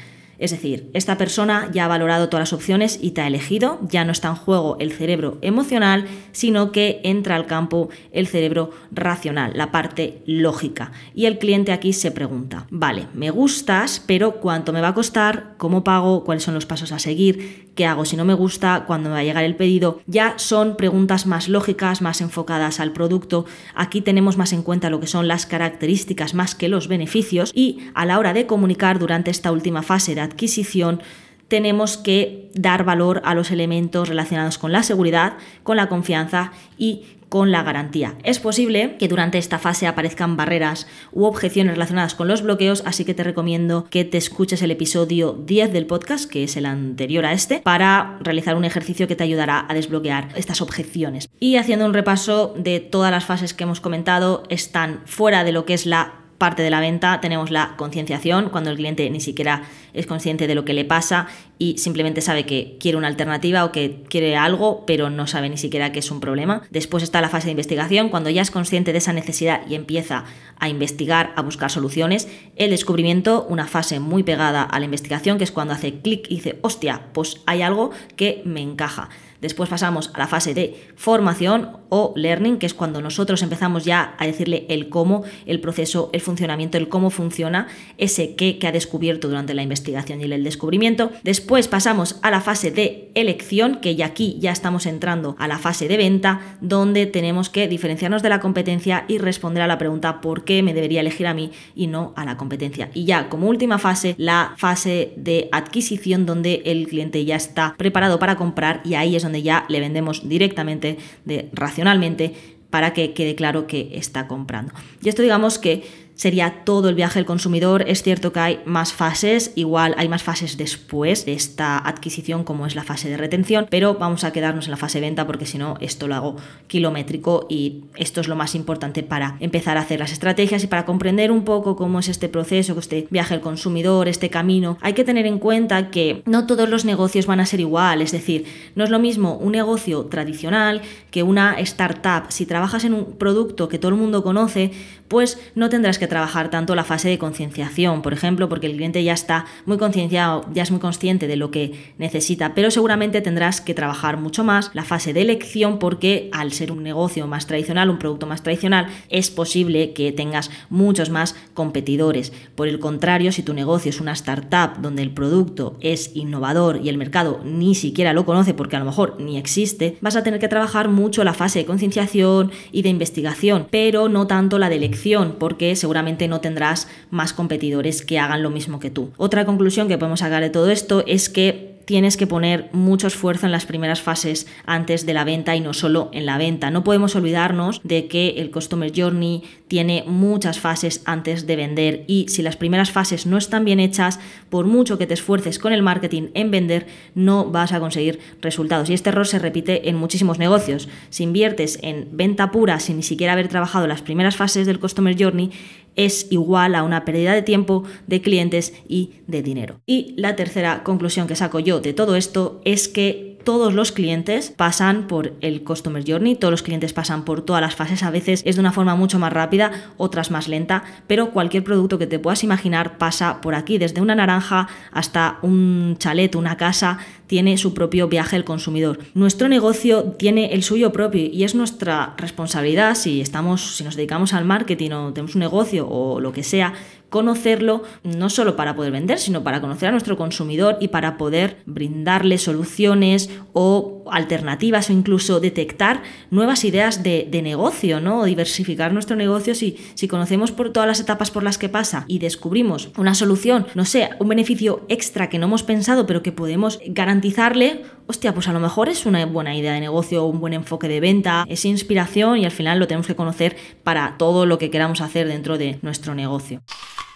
Es 0.44 0.52
decir, 0.52 0.90
esta 0.94 1.18
persona 1.18 1.70
ya 1.72 1.86
ha 1.86 1.88
valorado 1.88 2.28
todas 2.28 2.42
las 2.42 2.52
opciones 2.52 3.00
y 3.02 3.12
te 3.12 3.22
ha 3.22 3.28
elegido, 3.28 3.80
ya 3.88 4.04
no 4.04 4.12
está 4.12 4.28
en 4.28 4.36
juego 4.36 4.76
el 4.82 4.92
cerebro 4.92 5.38
emocional, 5.40 6.06
sino 6.34 6.74
que 6.74 7.00
entra 7.06 7.38
al 7.38 7.46
campo 7.46 7.88
el 8.12 8.28
cerebro 8.28 8.72
racional, 8.92 9.54
la 9.56 9.72
parte 9.72 10.22
lógica. 10.26 10.92
Y 11.16 11.28
el 11.28 11.40
cliente 11.40 11.72
aquí 11.72 11.94
se 11.94 12.12
pregunta, 12.12 12.68
vale, 12.72 13.08
me 13.14 13.30
gustas, 13.30 14.04
pero 14.06 14.42
¿cuánto 14.42 14.74
me 14.74 14.82
va 14.82 14.90
a 14.90 14.94
costar? 14.94 15.54
¿Cómo 15.58 15.86
pago? 15.86 16.26
¿Cuáles 16.26 16.44
son 16.44 16.56
los 16.56 16.66
pasos 16.66 16.92
a 16.92 17.00
seguir? 17.00 17.72
¿Qué 17.74 17.86
hago 17.86 18.04
si 18.04 18.18
no 18.18 18.26
me 18.26 18.34
gusta? 18.34 18.84
¿Cuándo 18.86 19.08
me 19.08 19.14
va 19.14 19.22
a 19.22 19.24
llegar 19.24 19.46
el 19.46 19.56
pedido? 19.56 20.02
Ya 20.08 20.34
son 20.36 20.76
preguntas 20.76 21.26
más 21.26 21.48
lógicas, 21.48 22.02
más 22.02 22.20
enfocadas 22.20 22.82
al 22.82 22.92
producto. 22.92 23.46
Aquí 23.76 24.02
tenemos 24.02 24.38
más 24.38 24.52
en 24.52 24.62
cuenta 24.62 24.90
lo 24.90 25.00
que 25.00 25.08
son 25.08 25.30
las 25.30 25.46
características 25.46 26.34
más 26.34 26.54
que 26.54 26.68
los 26.68 26.90
beneficios 26.90 27.52
y 27.56 27.80
a 27.94 28.06
la 28.06 28.20
hora 28.20 28.34
de 28.34 28.46
comunicar 28.46 29.00
durante 29.00 29.32
esta 29.32 29.50
última 29.50 29.84
fase 29.84 30.16
de 30.16 30.33
adquisición 30.34 31.02
tenemos 31.48 31.98
que 31.98 32.50
dar 32.56 32.84
valor 32.84 33.22
a 33.26 33.36
los 33.36 33.52
elementos 33.52 34.10
relacionados 34.10 34.58
con 34.58 34.72
la 34.72 34.82
seguridad, 34.82 35.34
con 35.62 35.78
la 35.78 35.88
confianza 35.88 36.52
y 36.78 37.04
con 37.30 37.52
la 37.52 37.64
garantía. 37.64 38.14
Es 38.24 38.40
posible 38.40 38.96
que 39.00 39.08
durante 39.08 39.40
esta 39.40 39.58
fase 39.58 39.88
aparezcan 39.88 40.38
barreras 40.38 40.88
u 41.12 41.26
objeciones 41.26 41.74
relacionadas 41.74 42.14
con 42.14 42.28
los 42.28 42.44
bloqueos, 42.44 42.84
así 42.86 43.06
que 43.06 43.16
te 43.16 43.24
recomiendo 43.24 43.88
que 43.90 44.06
te 44.06 44.20
escuches 44.20 44.62
el 44.62 44.70
episodio 44.70 45.34
10 45.34 45.74
del 45.74 45.88
podcast, 45.88 46.30
que 46.30 46.44
es 46.44 46.58
el 46.58 46.68
anterior 46.68 47.26
a 47.26 47.34
este, 47.34 47.60
para 47.60 48.18
realizar 48.22 48.56
un 48.56 48.66
ejercicio 48.66 49.08
que 49.08 49.16
te 49.16 49.24
ayudará 49.24 49.66
a 49.68 49.74
desbloquear 49.74 50.30
estas 50.36 50.62
objeciones. 50.62 51.28
Y 51.40 51.58
haciendo 51.58 51.86
un 51.86 51.94
repaso 51.94 52.54
de 52.58 52.80
todas 52.80 53.12
las 53.12 53.26
fases 53.26 53.56
que 53.56 53.64
hemos 53.64 53.80
comentado, 53.80 54.44
están 54.50 55.02
fuera 55.06 55.44
de 55.44 55.52
lo 55.54 55.66
que 55.66 55.74
es 55.74 55.86
la 55.86 56.23
parte 56.44 56.62
de 56.62 56.70
la 56.70 56.82
venta 56.82 57.22
tenemos 57.22 57.52
la 57.52 57.78
concienciación, 57.78 58.50
cuando 58.50 58.70
el 58.70 58.76
cliente 58.76 59.10
ni 59.10 59.22
siquiera 59.22 59.64
es 59.94 60.06
consciente 60.06 60.46
de 60.46 60.56
lo 60.56 60.66
que 60.66 60.74
le 60.74 60.84
pasa 60.84 61.28
y 61.58 61.78
simplemente 61.78 62.20
sabe 62.20 62.46
que 62.46 62.76
quiere 62.82 62.98
una 62.98 63.08
alternativa 63.08 63.64
o 63.64 63.72
que 63.72 64.04
quiere 64.10 64.36
algo, 64.36 64.84
pero 64.86 65.10
no 65.10 65.26
sabe 65.26 65.48
ni 65.48 65.58
siquiera 65.58 65.94
que 65.94 66.00
es 66.00 66.12
un 66.12 66.20
problema. 66.20 66.64
Después 66.70 67.02
está 67.02 67.22
la 67.22 67.30
fase 67.30 67.46
de 67.46 67.52
investigación, 67.52 68.10
cuando 68.10 68.30
ya 68.30 68.42
es 68.42 68.52
consciente 68.52 68.92
de 68.92 68.98
esa 68.98 69.14
necesidad 69.14 69.62
y 69.70 69.76
empieza 69.76 70.26
a 70.60 70.68
investigar, 70.68 71.32
a 71.38 71.42
buscar 71.44 71.72
soluciones. 71.72 72.28
El 72.58 72.72
descubrimiento, 72.72 73.46
una 73.48 73.66
fase 73.66 74.02
muy 74.02 74.24
pegada 74.24 74.64
a 74.64 74.80
la 74.80 74.86
investigación, 74.86 75.38
que 75.38 75.46
es 75.46 75.52
cuando 75.54 75.74
hace 75.74 76.02
clic 76.02 76.26
y 76.28 76.36
dice, 76.36 76.60
hostia, 76.62 77.04
pues 77.14 77.40
hay 77.46 77.62
algo 77.62 77.92
que 78.18 78.42
me 78.44 78.60
encaja. 78.60 79.08
Después 79.44 79.70
pasamos 79.70 80.10
a 80.14 80.20
la 80.20 80.28
fase 80.28 80.54
de 80.54 80.74
formación 80.96 81.78
o 81.90 82.14
learning, 82.16 82.58
que 82.58 82.66
es 82.66 82.74
cuando 82.74 83.02
nosotros 83.02 83.44
empezamos 83.44 83.84
ya 83.84 84.16
a 84.18 84.26
decirle 84.26 84.66
el 84.70 84.88
cómo, 84.88 85.24
el 85.46 85.60
proceso, 85.60 86.10
el 86.14 86.22
funcionamiento, 86.22 86.78
el 86.78 86.88
cómo 86.88 87.10
funciona 87.10 87.68
ese 87.98 88.36
qué 88.36 88.58
que 88.58 88.68
ha 88.68 88.72
descubierto 88.72 89.28
durante 89.28 89.54
la 89.54 89.62
investigación 89.62 90.22
y 90.22 90.24
el 90.24 90.44
descubrimiento. 90.46 91.12
Después 91.24 91.68
pasamos 91.68 92.20
a 92.22 92.32
la 92.32 92.40
fase 92.40 92.72
de 92.72 93.12
elección, 93.16 93.82
que 93.82 93.98
ya 93.98 94.06
aquí 94.06 94.38
ya 94.40 94.52
estamos 94.52 94.86
entrando 94.86 95.36
a 95.38 95.50
la 95.50 95.60
fase 95.60 95.90
de 95.90 95.98
venta, 95.98 96.58
donde 96.62 97.06
tenemos 97.06 97.50
que 97.50 97.68
diferenciarnos 97.68 98.24
de 98.24 98.30
la 98.30 98.40
competencia 98.40 99.04
y 99.10 99.18
responder 99.18 99.62
a 99.62 99.68
la 99.68 99.78
pregunta 99.78 100.22
por 100.22 100.46
qué 100.46 100.64
me 100.64 100.74
debería 100.74 101.02
elegir 101.02 101.28
a 101.28 101.34
mí 101.34 101.52
y 101.76 101.88
no 101.88 102.14
a 102.16 102.24
la 102.24 102.38
competencia. 102.38 102.92
Y 102.94 103.04
ya 103.04 103.28
como 103.28 103.50
última 103.50 103.78
fase, 103.78 104.16
la 104.18 104.54
fase 104.58 105.14
de 105.18 105.50
adquisición, 105.52 106.26
donde 106.26 106.62
el 106.66 106.88
cliente 106.88 107.26
ya 107.26 107.36
está 107.36 107.76
preparado 107.78 108.20
para 108.20 108.38
comprar 108.38 108.82
y 108.86 108.94
ahí 108.94 109.18
es 109.18 109.24
donde 109.24 109.33
ya 109.42 109.66
le 109.70 109.80
vendemos 109.80 110.28
directamente, 110.28 110.98
de, 111.26 111.50
racionalmente, 111.54 112.34
para 112.70 112.94
que 112.94 113.14
quede 113.14 113.36
claro 113.36 113.68
que 113.68 113.92
está 113.94 114.28
comprando. 114.28 114.74
Y 115.02 115.10
esto 115.10 115.22
digamos 115.22 115.60
que 115.60 115.84
sería 116.16 116.64
todo 116.64 116.90
el 116.90 116.96
viaje 116.96 117.20
del 117.20 117.26
consumidor. 117.26 117.84
Es 117.88 118.04
cierto 118.04 118.32
que 118.32 118.40
hay 118.40 118.60
más 118.66 118.94
fases, 118.94 119.52
igual 119.56 119.96
hay 119.98 120.08
más 120.10 120.24
fases 120.24 120.58
después 120.58 121.26
de 121.26 121.34
esta 121.34 121.78
adquisición 121.78 122.44
como 122.44 122.66
es 122.66 122.76
la 122.76 122.84
fase 122.84 123.10
de 123.10 123.18
retención, 123.18 123.68
pero 123.70 123.96
vamos 123.96 124.24
a 124.24 124.32
quedarnos 124.32 124.66
en 124.66 124.72
la 124.72 124.78
fase 124.78 125.00
de 125.00 125.08
venta 125.08 125.26
porque 125.28 125.46
si 125.46 125.58
no 125.58 125.76
esto 125.80 126.08
lo 126.08 126.16
hago 126.16 126.36
kilométrico 126.68 127.48
y 127.50 127.86
esto 127.96 128.22
es 128.22 128.28
lo 128.28 128.36
más 128.36 128.56
importante 128.56 129.04
para 129.04 129.38
empezar 129.40 129.78
a 129.78 129.82
hacer 129.82 130.00
las 130.00 130.12
estrategias 130.12 130.64
y 130.64 130.68
para 130.68 130.86
comprender 130.86 131.32
un 131.32 131.44
poco 131.44 131.76
cómo 131.76 132.00
es 132.00 132.10
este 132.10 132.30
proceso, 132.30 132.78
este 132.78 133.08
viaje 133.10 133.34
del 133.34 133.42
consumidor, 133.42 134.08
este 134.08 134.30
camino. 134.30 134.78
Hay 134.82 134.94
que 134.94 135.04
tener 135.04 135.26
en 135.26 135.40
cuenta 135.40 135.90
que 135.90 136.22
no 136.26 136.46
todos 136.46 136.70
los 136.70 136.86
negocios 136.86 137.26
van 137.26 137.40
a 137.40 137.46
ser 137.46 137.60
igual, 137.60 138.02
es 138.02 138.12
decir, 138.12 138.46
no 138.76 138.84
es 138.84 138.90
lo 138.90 139.00
mismo 139.00 139.38
un 139.38 139.52
negocio 139.52 140.06
tradicional 140.06 140.82
que 141.12 141.24
una 141.24 141.60
startup. 141.60 142.26
Si 142.30 142.46
trabajas 142.46 142.84
en 142.84 142.94
un 142.94 143.18
producto 143.18 143.68
que 143.68 143.80
todo 143.80 143.90
el 143.90 143.98
mundo 143.98 144.24
conoce, 144.24 144.72
pues 145.14 145.38
no 145.54 145.70
tendrás 145.70 146.00
que 146.00 146.08
trabajar 146.08 146.50
tanto 146.50 146.74
la 146.74 146.84
fase 146.84 147.08
de 147.08 147.20
concienciación, 147.20 148.02
por 148.02 148.14
ejemplo, 148.14 148.50
porque 148.50 148.66
el 148.66 148.74
cliente 148.74 149.04
ya 149.04 149.14
está 149.14 149.46
muy 149.68 149.78
concienciado, 149.78 150.44
ya 150.56 150.64
es 150.64 150.72
muy 150.72 150.80
consciente 150.80 151.28
de 151.28 151.36
lo 151.36 151.52
que 151.52 151.94
necesita, 152.00 152.56
pero 152.56 152.72
seguramente 152.72 153.22
tendrás 153.22 153.62
que 153.62 153.76
trabajar 153.76 154.18
mucho 154.18 154.44
más 154.44 154.72
la 154.74 154.84
fase 154.84 155.14
de 155.14 155.22
elección 155.22 155.78
porque 155.78 156.32
al 156.32 156.52
ser 156.52 156.72
un 156.72 156.82
negocio 156.82 157.28
más 157.28 157.46
tradicional, 157.46 157.92
un 157.92 158.00
producto 158.00 158.26
más 158.26 158.42
tradicional, 158.42 158.88
es 159.10 159.30
posible 159.30 159.94
que 159.94 160.12
tengas 160.12 160.50
muchos 160.72 161.12
más 161.12 161.36
competidores. 161.54 162.34
Por 162.56 162.68
el 162.68 162.80
contrario, 162.80 163.32
si 163.32 163.44
tu 163.44 163.54
negocio 163.54 163.92
es 163.92 164.02
una 164.02 164.14
startup 164.14 164.82
donde 164.82 165.04
el 165.04 165.12
producto 165.12 165.78
es 165.80 166.16
innovador 166.16 166.80
y 166.84 166.90
el 166.90 166.98
mercado 166.98 167.40
ni 167.46 167.76
siquiera 167.76 168.14
lo 168.14 168.26
conoce 168.26 168.56
porque 168.56 168.78
a 168.78 168.80
lo 168.80 168.86
mejor 168.86 169.18
ni 169.20 169.38
existe, 169.38 169.96
vas 170.02 170.16
a 170.16 170.24
tener 170.24 170.40
que 170.40 170.48
trabajar 170.48 170.90
mucho 170.90 171.24
la 171.24 171.36
fase 171.36 171.60
de 171.60 171.66
concienciación 171.66 172.50
y 172.72 172.82
de 172.82 172.90
investigación, 172.90 173.68
pero 173.70 174.10
no 174.10 174.26
tanto 174.26 174.58
la 174.58 174.70
de 174.70 174.78
elección, 174.78 175.03
porque 175.38 175.76
seguramente 175.76 176.28
no 176.28 176.42
tendrás 176.42 176.88
más 177.10 177.34
competidores 177.34 178.04
que 178.04 178.20
hagan 178.20 178.44
lo 178.44 178.50
mismo 178.50 178.80
que 178.80 178.90
tú. 178.90 179.12
Otra 179.18 179.46
conclusión 179.46 179.88
que 179.88 179.98
podemos 179.98 180.22
sacar 180.22 180.42
de 180.42 180.50
todo 180.50 180.70
esto 180.70 181.04
es 181.06 181.30
que 181.30 181.73
tienes 181.86 182.18
que 182.18 182.28
poner 182.28 182.70
mucho 182.72 183.08
esfuerzo 183.08 183.46
en 183.46 183.52
las 183.52 183.66
primeras 183.66 184.02
fases 184.02 184.48
antes 184.66 185.06
de 185.06 185.14
la 185.14 185.24
venta 185.24 185.56
y 185.56 185.62
no 185.62 185.74
solo 185.74 186.10
en 186.14 186.26
la 186.26 186.38
venta. 186.38 186.72
No 186.72 186.84
podemos 186.84 187.16
olvidarnos 187.16 187.82
de 187.84 188.08
que 188.08 188.36
el 188.38 188.52
Customer 188.52 188.92
Journey 188.96 189.44
tiene 189.68 190.04
muchas 190.06 190.60
fases 190.60 191.02
antes 191.06 191.48
de 191.48 191.56
vender 191.56 192.04
y 192.08 192.28
si 192.30 192.42
las 192.42 192.58
primeras 192.58 192.92
fases 192.92 193.26
no 193.26 193.38
están 193.38 193.66
bien 193.66 193.80
hechas, 193.80 194.20
por 194.50 194.66
mucho 194.66 194.98
que 194.98 195.08
te 195.08 195.14
esfuerces 195.14 195.60
con 195.60 195.74
el 195.74 195.82
marketing 195.82 196.30
en 196.34 196.52
vender, 196.52 196.88
no 197.16 197.50
vas 197.50 197.74
a 197.74 197.80
conseguir 197.80 198.20
resultados. 198.42 198.90
Y 198.90 198.94
este 198.94 199.10
error 199.10 199.28
se 199.28 199.40
repite 199.40 199.90
en 199.90 199.96
muchísimos 199.96 200.40
negocios. 200.40 200.90
Si 201.10 201.24
inviertes 201.24 201.80
en 201.82 202.08
venta 202.12 202.52
pura 202.52 202.80
sin 202.80 202.98
ni 202.98 203.04
siquiera 203.04 203.34
haber 203.34 203.48
trabajado 203.48 203.88
las 203.88 204.02
primeras 204.02 204.36
fases 204.36 204.68
del 204.68 204.80
Customer 204.80 205.16
Journey, 205.18 205.52
es 205.96 206.28
igual 206.32 206.76
a 206.76 206.84
una 206.84 207.06
pérdida 207.06 207.34
de 207.34 207.42
tiempo, 207.42 207.84
de 208.08 208.22
clientes 208.22 208.74
y 208.88 209.12
de 209.28 209.44
dinero. 209.44 209.82
Y 209.86 210.14
la 210.18 210.36
tercera 210.36 210.84
conclusión 210.84 211.28
que 211.28 211.36
saco 211.36 211.60
yo 211.60 211.80
de 211.80 211.94
todo 211.94 212.16
esto 212.16 212.62
es 212.66 212.88
que 212.88 213.34
todos 213.44 213.74
los 213.74 213.92
clientes 213.92 214.52
pasan 214.56 215.08
por 215.08 215.34
el 215.42 215.64
Customer 215.64 216.04
Journey, 216.06 216.36
todos 216.36 216.52
los 216.52 216.64
clientes 216.64 216.94
pasan 216.94 217.26
por 217.26 217.42
todas 217.42 217.62
las 217.62 217.76
fases, 217.76 218.04
a 218.04 218.12
veces 218.12 218.42
es 218.46 218.56
de 218.56 218.62
una 218.62 218.72
forma 218.72 218.96
mucho 218.96 219.20
más 219.20 219.34
rápida, 219.34 219.72
otras 219.98 220.32
más 220.32 220.48
lenta, 220.48 220.84
pero 221.08 221.32
cualquier 221.32 221.64
producto 221.64 222.00
que 222.00 222.08
te 222.08 222.20
puedas 222.20 222.44
imaginar 222.44 222.98
pasa 222.98 223.42
por 223.42 223.56
aquí, 223.56 223.78
desde 223.78 224.02
una 224.02 224.16
naranja 224.16 224.68
hasta 224.92 225.40
un 225.42 225.96
chalet, 226.00 226.36
una 226.36 226.58
casa, 226.58 227.00
tiene 227.34 227.58
su 227.58 227.74
propio 227.74 228.08
viaje 228.08 228.36
el 228.36 228.44
consumidor. 228.44 229.00
Nuestro 229.16 229.48
negocio 229.48 230.04
tiene 230.04 230.54
el 230.54 230.62
suyo 230.62 230.92
propio 230.92 231.24
y 231.24 231.44
es 231.44 231.56
nuestra 231.56 232.14
responsabilidad 232.16 232.94
si 232.94 233.22
estamos 233.22 233.76
si 233.76 233.84
nos 233.84 233.96
dedicamos 233.96 234.36
al 234.36 234.46
marketing 234.46 234.92
o 234.92 235.14
tenemos 235.14 235.34
un 235.34 235.40
negocio 235.40 235.90
o 235.90 236.20
lo 236.20 236.32
que 236.32 236.44
sea, 236.44 236.76
conocerlo 237.10 237.82
no 238.04 238.30
solo 238.30 238.56
para 238.56 238.76
poder 238.76 238.92
vender, 238.92 239.18
sino 239.18 239.44
para 239.44 239.62
conocer 239.62 239.90
a 239.90 239.92
nuestro 239.94 240.16
consumidor 240.16 240.78
y 240.80 240.90
para 240.90 241.18
poder 241.18 241.58
brindarle 241.66 242.38
soluciones 242.38 243.32
o 243.54 244.03
alternativas 244.12 244.90
o 244.90 244.94
incluso 244.94 245.40
detectar 245.40 246.04
nuevas 246.32 246.64
ideas 246.66 247.04
de, 247.04 247.30
negocio, 247.44 248.00
¿no? 248.00 248.22
O 248.22 248.26
diversificar 248.26 248.94
nuestro 248.94 249.16
negocio 249.16 249.54
si, 249.54 249.78
si 249.96 250.08
conocemos 250.08 250.52
por 250.52 250.72
todas 250.72 250.88
las 250.88 251.00
etapas 251.00 251.30
por 251.30 251.44
las 251.44 251.58
que 251.58 251.68
pasa 251.68 252.06
y 252.08 252.20
descubrimos 252.20 252.92
una 252.98 253.16
solución, 253.16 253.68
no 253.76 253.86
sé, 253.86 254.12
un 254.20 254.30
beneficio 254.30 254.86
extra 254.88 255.30
que 255.30 255.40
no 255.40 255.48
hemos 255.48 255.64
pensado 255.64 256.06
pero 256.06 256.24
que 256.24 256.32
podemos 256.32 256.80
garantizarle, 256.86 257.84
hostia, 258.08 258.34
pues 258.34 258.48
a 258.48 258.54
lo 258.54 258.60
mejor 258.60 258.90
es 258.90 259.06
una 259.06 259.26
buena 259.26 259.56
idea 259.56 259.74
de 259.74 259.80
negocio, 259.82 260.26
un 260.26 260.40
buen 260.40 260.54
enfoque 260.54 260.88
de 260.88 261.00
venta, 261.00 261.46
es 261.50 261.66
inspiración 261.66 262.38
y 262.38 262.46
al 262.46 262.52
final 262.52 262.80
lo 262.80 262.88
tenemos 262.88 263.08
que 263.08 263.16
conocer 263.16 263.58
para 263.84 264.18
todo 264.18 264.46
lo 264.46 264.58
que 264.58 264.70
queramos 264.70 265.02
hacer 265.02 265.28
dentro 265.28 265.58
de 265.58 265.80
nuestro 265.82 266.16
negocio. 266.16 266.62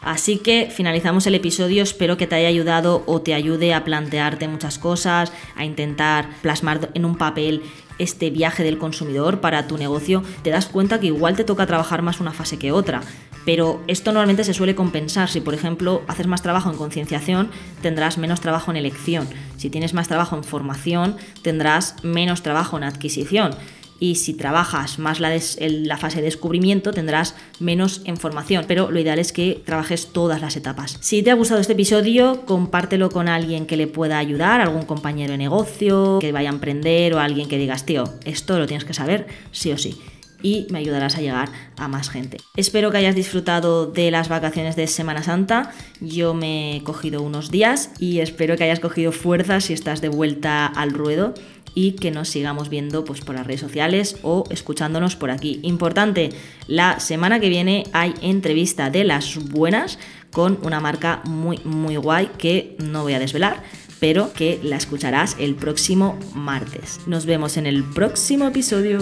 Así 0.01 0.37
que 0.37 0.69
finalizamos 0.71 1.25
el 1.27 1.35
episodio, 1.35 1.83
espero 1.83 2.17
que 2.17 2.27
te 2.27 2.35
haya 2.35 2.47
ayudado 2.47 3.03
o 3.07 3.21
te 3.21 3.33
ayude 3.33 3.73
a 3.73 3.83
plantearte 3.83 4.47
muchas 4.47 4.77
cosas, 4.77 5.31
a 5.55 5.65
intentar 5.65 6.29
plasmar 6.41 6.91
en 6.93 7.03
un 7.03 7.17
papel 7.17 7.63
este 7.97 8.29
viaje 8.29 8.63
del 8.63 8.77
consumidor 8.77 9.41
para 9.41 9.67
tu 9.67 9.77
negocio, 9.77 10.23
te 10.43 10.51
das 10.51 10.67
cuenta 10.67 10.99
que 10.99 11.07
igual 11.07 11.35
te 11.35 11.43
toca 11.43 11.65
trabajar 11.65 12.03
más 12.03 12.19
una 12.19 12.31
fase 12.31 12.59
que 12.59 12.71
otra. 12.71 13.01
Pero 13.43 13.81
esto 13.87 14.11
normalmente 14.11 14.43
se 14.43 14.53
suele 14.53 14.75
compensar. 14.75 15.29
Si, 15.29 15.39
por 15.39 15.53
ejemplo, 15.53 16.03
haces 16.07 16.27
más 16.27 16.41
trabajo 16.41 16.69
en 16.69 16.75
concienciación, 16.75 17.49
tendrás 17.81 18.17
menos 18.17 18.41
trabajo 18.41 18.71
en 18.71 18.77
elección. 18.77 19.25
Si 19.55 19.69
tienes 19.69 19.93
más 19.93 20.09
trabajo 20.09 20.35
en 20.35 20.43
formación, 20.43 21.15
tendrás 21.43 21.95
menos 22.03 22.43
trabajo 22.43 22.75
en 22.75 22.83
adquisición 22.83 23.55
y 23.99 24.15
si 24.15 24.33
trabajas 24.33 24.99
más 24.99 25.19
la, 25.19 25.37
la, 25.59 25.97
fase 25.97 26.17
de 26.17 26.23
descubrimiento 26.23 26.91
tendrás 26.91 27.35
menos 27.59 28.01
información, 28.05 28.65
pero 28.67 28.91
lo 28.91 28.99
ideal 28.99 29.19
es 29.19 29.31
que 29.31 29.61
trabajes 29.65 30.07
todas 30.07 30.41
las 30.41 30.55
etapas. 30.55 30.97
Si 31.01 31.23
te 31.23 31.31
ha 31.31 31.35
gustado 31.35 31.59
este 31.59 31.73
episodio, 31.73 32.45
compártelo 32.45 33.09
con 33.09 33.27
alguien 33.27 33.65
que 33.65 33.77
le 33.77 33.87
pueda 33.87 34.17
ayudar, 34.17 34.61
algún 34.61 34.83
compañero 34.83 35.31
de 35.31 35.37
negocio 35.37 36.19
que 36.19 36.31
vaya 36.31 36.49
a 36.49 36.53
emprender 36.53 37.13
o 37.13 37.19
alguien 37.19 37.47
que 37.47 37.57
digas, 37.57 37.85
tío, 37.85 38.03
esto 38.25 38.59
lo 38.59 38.67
tienes 38.67 38.85
que 38.85 38.93
saber 38.93 39.27
sí 39.51 39.71
o 39.71 39.77
sí 39.77 39.99
y 40.41 40.67
me 40.69 40.79
ayudarás 40.79 41.17
a 41.17 41.21
llegar 41.21 41.49
a 41.77 41.87
más 41.87 42.09
gente. 42.09 42.37
Espero 42.55 42.91
que 42.91 42.97
hayas 42.97 43.15
disfrutado 43.15 43.87
de 43.87 44.11
las 44.11 44.29
vacaciones 44.29 44.75
de 44.75 44.87
Semana 44.87 45.23
Santa. 45.23 45.71
Yo 45.99 46.33
me 46.33 46.77
he 46.77 46.83
cogido 46.83 47.21
unos 47.21 47.49
días 47.51 47.91
y 47.99 48.19
espero 48.19 48.55
que 48.55 48.63
hayas 48.63 48.79
cogido 48.79 49.11
fuerza 49.11 49.61
si 49.61 49.73
estás 49.73 50.01
de 50.01 50.09
vuelta 50.09 50.65
al 50.65 50.91
ruedo 50.91 51.33
y 51.73 51.93
que 51.93 52.11
nos 52.11 52.29
sigamos 52.29 52.69
viendo 52.69 53.05
pues, 53.05 53.21
por 53.21 53.35
las 53.35 53.45
redes 53.45 53.61
sociales 53.61 54.17
o 54.23 54.43
escuchándonos 54.49 55.15
por 55.15 55.31
aquí. 55.31 55.59
Importante, 55.63 56.29
la 56.67 56.99
semana 56.99 57.39
que 57.39 57.49
viene 57.49 57.85
hay 57.93 58.13
entrevista 58.21 58.89
de 58.89 59.03
las 59.03 59.37
buenas 59.49 59.99
con 60.31 60.59
una 60.63 60.79
marca 60.79 61.21
muy 61.25 61.59
muy 61.63 61.95
guay 61.95 62.29
que 62.37 62.75
no 62.79 63.03
voy 63.03 63.13
a 63.13 63.19
desvelar, 63.19 63.63
pero 63.99 64.33
que 64.33 64.59
la 64.63 64.75
escucharás 64.75 65.35
el 65.39 65.55
próximo 65.55 66.19
martes. 66.33 66.99
Nos 67.07 67.25
vemos 67.25 67.57
en 67.57 67.65
el 67.65 67.83
próximo 67.83 68.47
episodio. 68.47 68.99